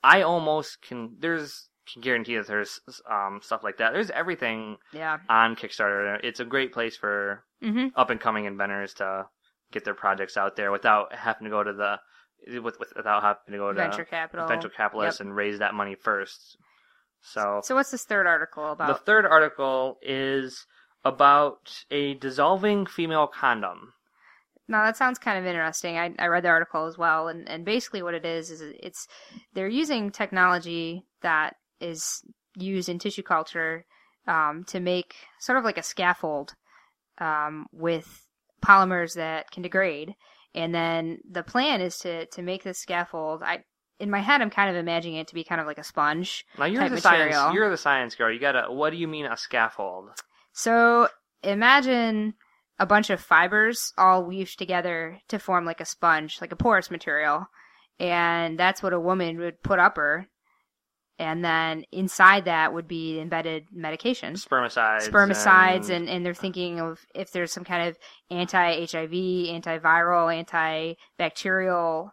[0.03, 1.16] I almost can.
[1.20, 2.80] There's can guarantee that there's
[3.10, 3.93] um stuff like that.
[3.93, 5.18] There's everything Yeah.
[5.28, 6.20] on Kickstarter.
[6.24, 7.91] It's a great place for Mhm.
[7.95, 9.26] up and coming inventors to
[9.72, 11.99] get their projects out there without having to go to the
[12.62, 14.47] with, with without having to go to Venture capital.
[14.47, 15.26] venture capitalists Yep.
[15.28, 16.57] and raise that money first.
[17.22, 18.88] So So what's this third article about?
[18.88, 20.66] the third article is
[21.06, 23.93] about a dissolving female condom.
[24.68, 25.97] Now that sounds kind of interesting.
[25.97, 29.08] I, I read the article as well, and, and basically what it is is it's
[29.54, 32.22] they're using technology that is
[32.56, 33.86] used in tissue culture
[34.28, 36.54] um, to make sort of like a scaffold
[37.20, 38.28] um, with
[38.64, 40.14] polymers that can degrade,
[40.54, 43.41] and then the plan is to to make this scaffold.
[43.41, 43.64] I
[44.00, 46.45] in my head I'm kind of imagining it to be kind of like a sponge
[46.60, 47.34] Now you're the material.
[47.34, 47.56] science.
[47.56, 48.32] You're the science girl.
[48.32, 48.72] You gotta.
[48.72, 50.10] What do you mean a scaffold?
[50.60, 51.07] So
[51.41, 52.34] imagine
[52.80, 56.91] a bunch of fibers all weaved together to form like a sponge, like a porous
[56.91, 57.47] material.
[57.97, 60.28] And that's what a woman would put up her.
[61.18, 64.34] And then inside that would be embedded medication.
[64.34, 65.10] Spermicides.
[65.10, 67.97] Spermicides, and- and, and they're uh, thinking of if there's some kind of
[68.30, 70.28] anti HIV, antiviral,
[71.16, 72.12] antibacterial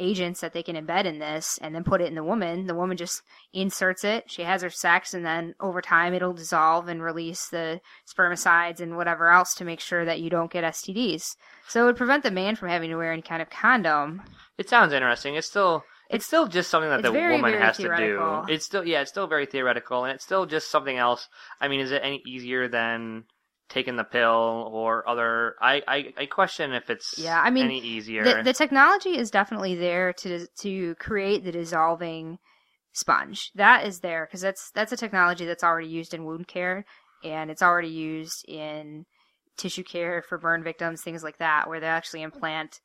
[0.00, 2.66] agents that they can embed in this and then put it in the woman.
[2.66, 3.22] The woman just
[3.52, 7.80] inserts it, she has her sex, and then over time it'll dissolve and release the
[8.06, 11.24] spermicides and whatever else to make sure that you don't get STDs.
[11.68, 14.22] So it would prevent the man from having to wear any kind of condom.
[14.56, 15.34] It sounds interesting.
[15.34, 15.84] It's still.
[16.10, 18.44] It's, still just something that the very, woman very has to do.
[18.48, 21.28] It's still yeah, it's still very theoretical, and it's still just something else.
[21.60, 23.24] I mean, is it any easier than
[23.68, 25.56] taking the pill or other?
[25.60, 28.24] I I, I question if it's Yeah, I mean, any easier.
[28.24, 32.38] The, the technology is definitely there to to create the dissolving
[32.92, 33.50] sponge.
[33.54, 36.84] That is there because that's that's a technology that's already used in wound care
[37.24, 39.04] and it's already used in
[39.56, 42.80] tissue care for burn victims, things like that, where they actually implant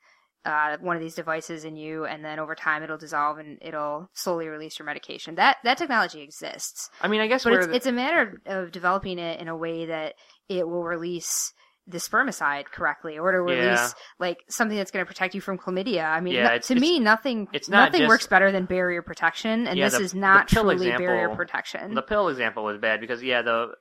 [0.45, 4.09] uh, one of these devices in you, and then over time it'll dissolve and it'll
[4.13, 5.35] slowly release your medication.
[5.35, 6.89] That that technology exists.
[7.01, 9.55] I mean, I guess but it's, the- it's a matter of developing it in a
[9.55, 10.15] way that
[10.49, 11.53] it will release
[11.85, 13.89] the spermicide correctly, or to release Yeah.
[14.17, 16.05] like something that's going to protect you from chlamydia.
[16.05, 19.01] I mean, Yeah, no- to me, nothing it's not nothing just- works better than barrier
[19.01, 21.93] protection, and Yeah, this the- is not truly example- barrier protection.
[21.93, 23.73] The pill example was bad because yeah, the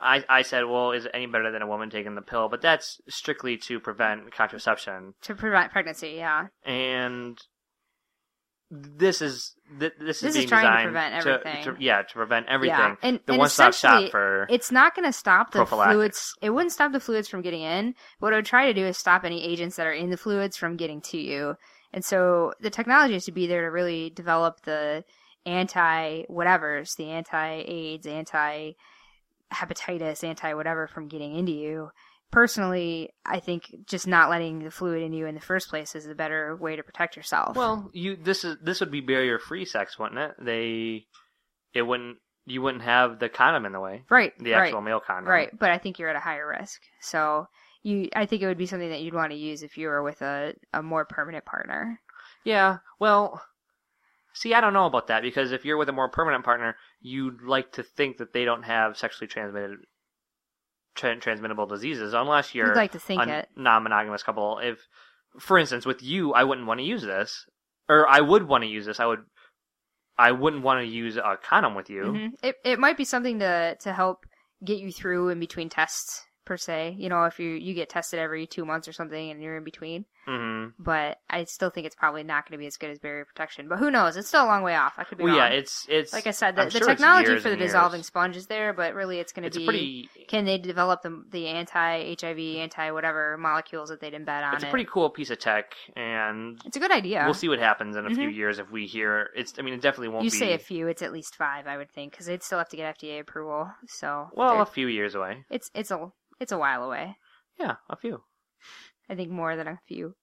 [0.00, 2.48] I I said, well, is it any better than a woman taking the pill?
[2.48, 6.46] But that's strictly to prevent contraception, to prevent pregnancy, yeah.
[6.64, 7.38] and
[8.70, 11.76] this is th- this is This is being trying to designed prevent to- everything.
[11.76, 12.76] to- yeah, to prevent everything.
[12.78, 16.34] Yeah, and, the and one-stop shop for it's not going to stop the fluids.
[16.42, 17.94] It wouldn't stop the fluids from getting in.
[18.18, 20.56] What it would try to do is stop any agents that are in the fluids
[20.56, 21.56] from getting to you.
[21.92, 25.04] And so the technology is to be there to really develop the
[25.46, 28.72] anti whatever's, the anti AIDS, anti
[29.52, 31.90] hepatitis, anti whatever from getting into you.
[32.30, 36.04] Personally, I think just not letting the fluid into you in the first place is
[36.04, 37.56] the better way to protect yourself.
[37.56, 40.32] Well, you this is this would be barrier free sex, wouldn't it?
[40.40, 41.06] They
[41.74, 44.02] it wouldn't you wouldn't have the condom in the way.
[44.10, 44.32] Right.
[44.38, 45.30] The right, actual male condom.
[45.30, 46.82] Right, but I think you're at a higher risk.
[47.00, 47.46] So
[47.82, 50.02] you I think it would be something that you'd want to use if you were
[50.02, 52.00] with a, a more permanent partner.
[52.44, 52.78] Yeah.
[52.98, 53.42] Well,
[54.32, 57.42] see, I don't know about that because if you're with a more permanent partner, you'd
[57.42, 59.76] like to think that they don't have sexually transmitted
[60.94, 63.48] tra- transmittable diseases, unless you're You'd like to think a it.
[63.54, 64.58] non-monogamous couple.
[64.58, 64.78] If,
[65.38, 67.44] for instance, with you, I wouldn't want to use this,
[67.90, 68.98] or I would want to use this.
[68.98, 69.20] I would.
[70.16, 72.04] I wouldn't want to use a condom with you.
[72.04, 74.24] hmm It it might be something to to help
[74.64, 76.96] get you through in between tests per se.
[76.98, 79.64] You know, if you you get tested every two months or something and you're in
[79.64, 80.04] between.
[80.26, 83.24] hmm But I still think it's probably not going to be as good as barrier
[83.24, 83.68] protection.
[83.68, 84.16] But who knows?
[84.16, 84.94] It's still a long way off.
[84.96, 85.52] I could be Well, wrong.
[85.52, 87.70] yeah, it's it's like I said, the, the sure technology for the and years.
[87.72, 91.22] dissolving sponge is there, but really it's going to be pretty- can they develop the
[91.30, 94.70] the anti HIV, anti whatever molecules that they'd embed on It's a it?
[94.70, 97.22] pretty cool piece of tech, and It's a good idea.
[97.24, 98.34] We'll see what happens in a few Mhm.
[98.34, 99.30] years if we hear.
[99.36, 99.54] It's.
[99.58, 100.36] I mean, it definitely won't you be.
[100.38, 102.76] say a few, it's at least five, I would think, because they'd still have to
[102.76, 103.70] get FDA approval.
[103.86, 105.44] So well, a few years away.
[105.50, 106.10] it's it's a
[106.40, 107.16] it's a while away.
[107.58, 108.22] Yeah, a few.
[109.08, 110.16] I think more than a few.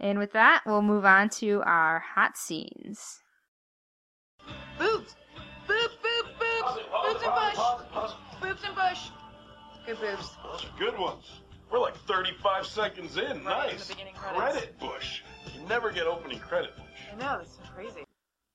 [0.00, 3.20] And with that, we'll move on to our hot scenes.
[4.78, 5.14] Boobs.
[5.68, 6.80] Boobs, boobs, boobs.
[7.06, 8.12] Boobs and bush.
[8.40, 9.10] Boobs and bush.
[9.86, 10.30] Good boobs.
[10.42, 11.42] Those are good ones.
[11.70, 13.44] We're like 35 seconds in.
[13.44, 13.88] Right nice.
[13.88, 13.94] the.
[14.14, 15.22] Credit Bush.
[15.54, 16.72] You never get opening credit.
[17.12, 18.04] I know, this is crazy.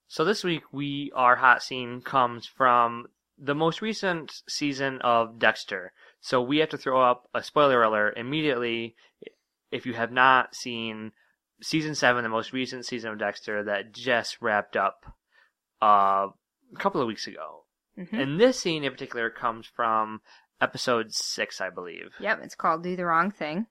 [0.06, 3.06] So this week, we our hot scene comes from
[3.36, 5.92] the most recent season of Dexter.
[6.20, 8.96] So we have to throw up a spoiler alert immediately
[9.70, 11.12] if you have not seen
[11.62, 15.04] season seven, the most recent season of Dexter that just wrapped up
[15.82, 16.28] uh,
[16.74, 17.64] a couple of weeks ago.
[17.98, 18.12] Mhm.
[18.12, 20.20] And this scene in particular comes from
[20.60, 22.10] episode six, I believe.
[22.20, 23.66] Yep, it's called Do the Wrong Thing.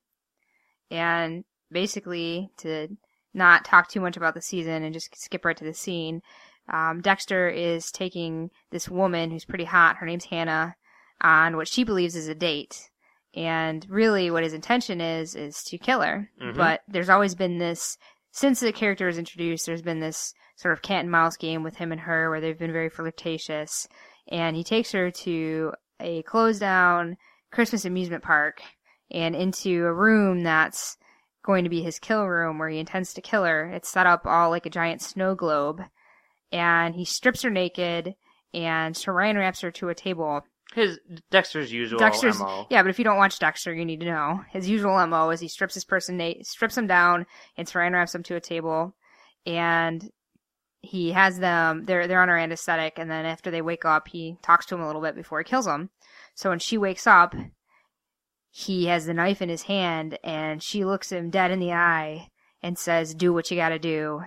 [0.89, 2.98] And basically, to
[3.34, 6.22] not talk too much about the season and just skip right to the scene,
[6.70, 10.76] um, Dexter is taking this woman who's pretty hot, her name's Hannah,
[11.22, 12.89] on what she believes is a date.
[13.36, 16.30] And really, what his intention is, is to kill her.
[16.41, 16.55] Mhm.
[16.55, 17.97] But there's always been this,
[18.32, 21.76] since the character was introduced, there's been this sort of cat and mouse game with
[21.76, 23.88] him and her where they've been very flirtatious.
[24.28, 27.18] And he takes her to a closed down
[27.51, 28.61] Christmas amusement park
[29.11, 30.97] and into a room that's
[31.43, 33.70] going to be his kill room where he intends to kill her.
[33.70, 35.82] It's set up all like a giant snow globe.
[36.51, 38.15] And he strips her naked
[38.53, 40.43] and saran wraps her to a table.
[40.74, 40.99] His
[41.32, 42.68] Dexter's usual Dexter's MO.
[42.70, 45.39] yeah, but if you don't watch Dexter, you need to know his usual mo is
[45.39, 48.93] he strips his person strips him down and saran wraps him to a table,
[49.45, 50.11] and
[50.82, 54.38] he has them they're they're on her anesthetic, and then after they wake up, he
[54.41, 55.89] talks to him a little bit before he kills them.
[56.36, 57.34] So when she wakes up,
[58.51, 62.30] he has the knife in his hand, and she looks him dead in the eye
[62.61, 64.24] and says, "Do what you got to do,"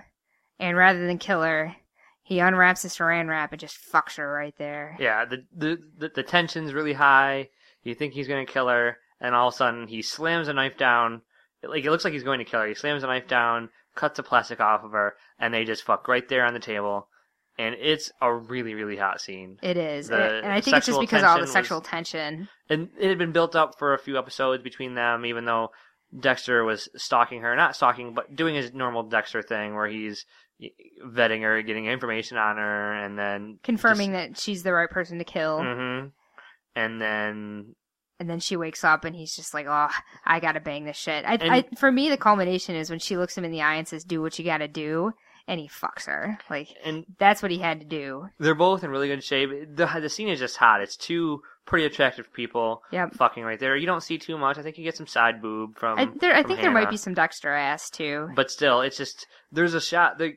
[0.59, 1.75] and rather than kill her.
[2.23, 4.95] He unwraps the saran wrap and just fucks her right there.
[4.99, 7.49] Yeah, the, the the the tension's really high.
[7.83, 10.77] You think he's gonna kill her, and all of a sudden he slams a knife
[10.77, 11.21] down.
[11.63, 12.67] Like it looks like he's going to kill her.
[12.67, 16.07] He slams a knife down, cuts the plastic off of her, and they just fuck
[16.07, 17.07] right there on the table.
[17.59, 19.57] And it's a really really hot scene.
[19.61, 21.81] It is, The and I think it's just because of all the tension was- sexual
[21.81, 22.47] tension.
[22.69, 25.69] and it had been built up for a few episodes between them, even though
[26.17, 30.25] Dexter was stalking her, not stalking, but doing his normal Dexter thing where he's
[31.05, 35.23] vetting her, getting information on her, and then confirming that she's the right person to
[35.23, 35.63] kill.
[35.63, 36.07] hmm
[36.75, 37.75] And then
[38.19, 39.89] And then she wakes up and he's just like, "Oh,
[40.25, 43.37] I gotta bang this shit." I, I, for me, the culmination is when she looks
[43.37, 45.11] him in the eye and says, "Do what you gotta do,"
[45.47, 46.37] and he fucks her.
[46.49, 48.27] Like and that's what he had to do.
[48.39, 49.49] they're both in really good shape.
[49.75, 50.81] The the scene is just hot.
[50.81, 53.13] It's two pretty attractive people Yep.
[53.13, 53.75] fucking right there.
[53.77, 54.57] You don't see too much.
[54.57, 55.97] I think you get some side boob from.
[55.99, 58.29] I, there, I from think there might be some Dexter ass too.
[58.35, 60.17] but still, it's just there's a shot.
[60.19, 60.33] The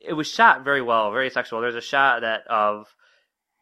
[0.00, 1.60] it was shot very well, very sexual.
[1.60, 2.86] There's a shot that of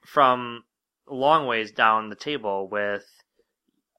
[0.05, 0.64] from
[1.11, 3.05] long ways down the table with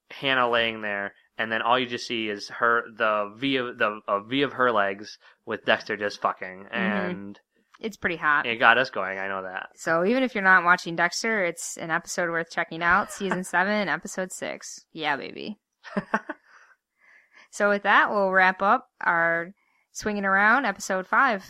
[0.09, 3.99] Hannah laying there, and then all you just see is her the V of the
[4.07, 6.75] a V of her legs with Dexter just fucking, mm-hmm.
[6.75, 7.39] and
[7.79, 8.45] It's pretty hot.
[8.45, 9.19] it got us going.
[9.19, 9.69] I know that.
[9.75, 13.11] So even if you're not watching Dexter, it's an episode worth checking out.
[13.11, 14.85] Season seven, episode six.
[14.93, 15.59] Yeah, baby.
[17.51, 19.53] so with that, we'll wrap up our
[19.91, 21.43] swinging around episode five.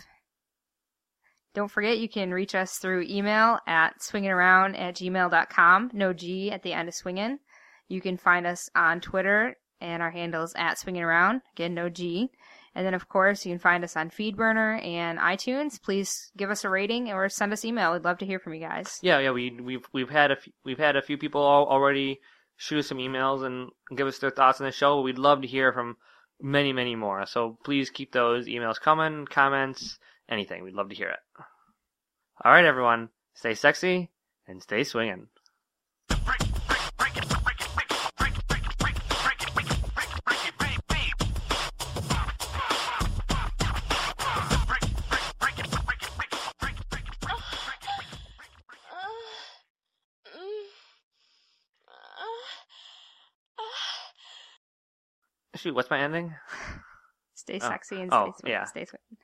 [1.54, 5.90] Don't forget you can reach us through email at swingingaround at gmail.com.
[5.92, 7.38] No G at the end of swinging.
[7.88, 11.42] You can find us on Twitter and our handles at swinging around.
[11.54, 12.30] Again, no G.
[12.74, 15.82] And then, of course, you can find us on Feedburner and iTunes.
[15.82, 17.92] Please give us a rating or send us email.
[17.92, 18.98] We'd love to hear from you guys.
[19.02, 22.20] Yeah, yeah, we we've we've had a we've had a few people al- already
[22.56, 25.00] shoot us some emails and give us their thoughts on the show.
[25.00, 25.96] We'd love to hear from
[26.40, 27.26] many, many more.
[27.26, 29.98] So please keep those emails coming, comments,
[30.30, 30.62] anything.
[30.64, 31.18] We'd love to hear it.
[32.44, 34.10] All right, everyone, stay sexy
[34.46, 35.28] and stay swinging.
[55.56, 56.34] Shoot, what's my ending?
[57.34, 57.68] Stay Oh.
[57.68, 58.64] sexy and Oh, stay, yeah.
[58.64, 59.18] stay swinging.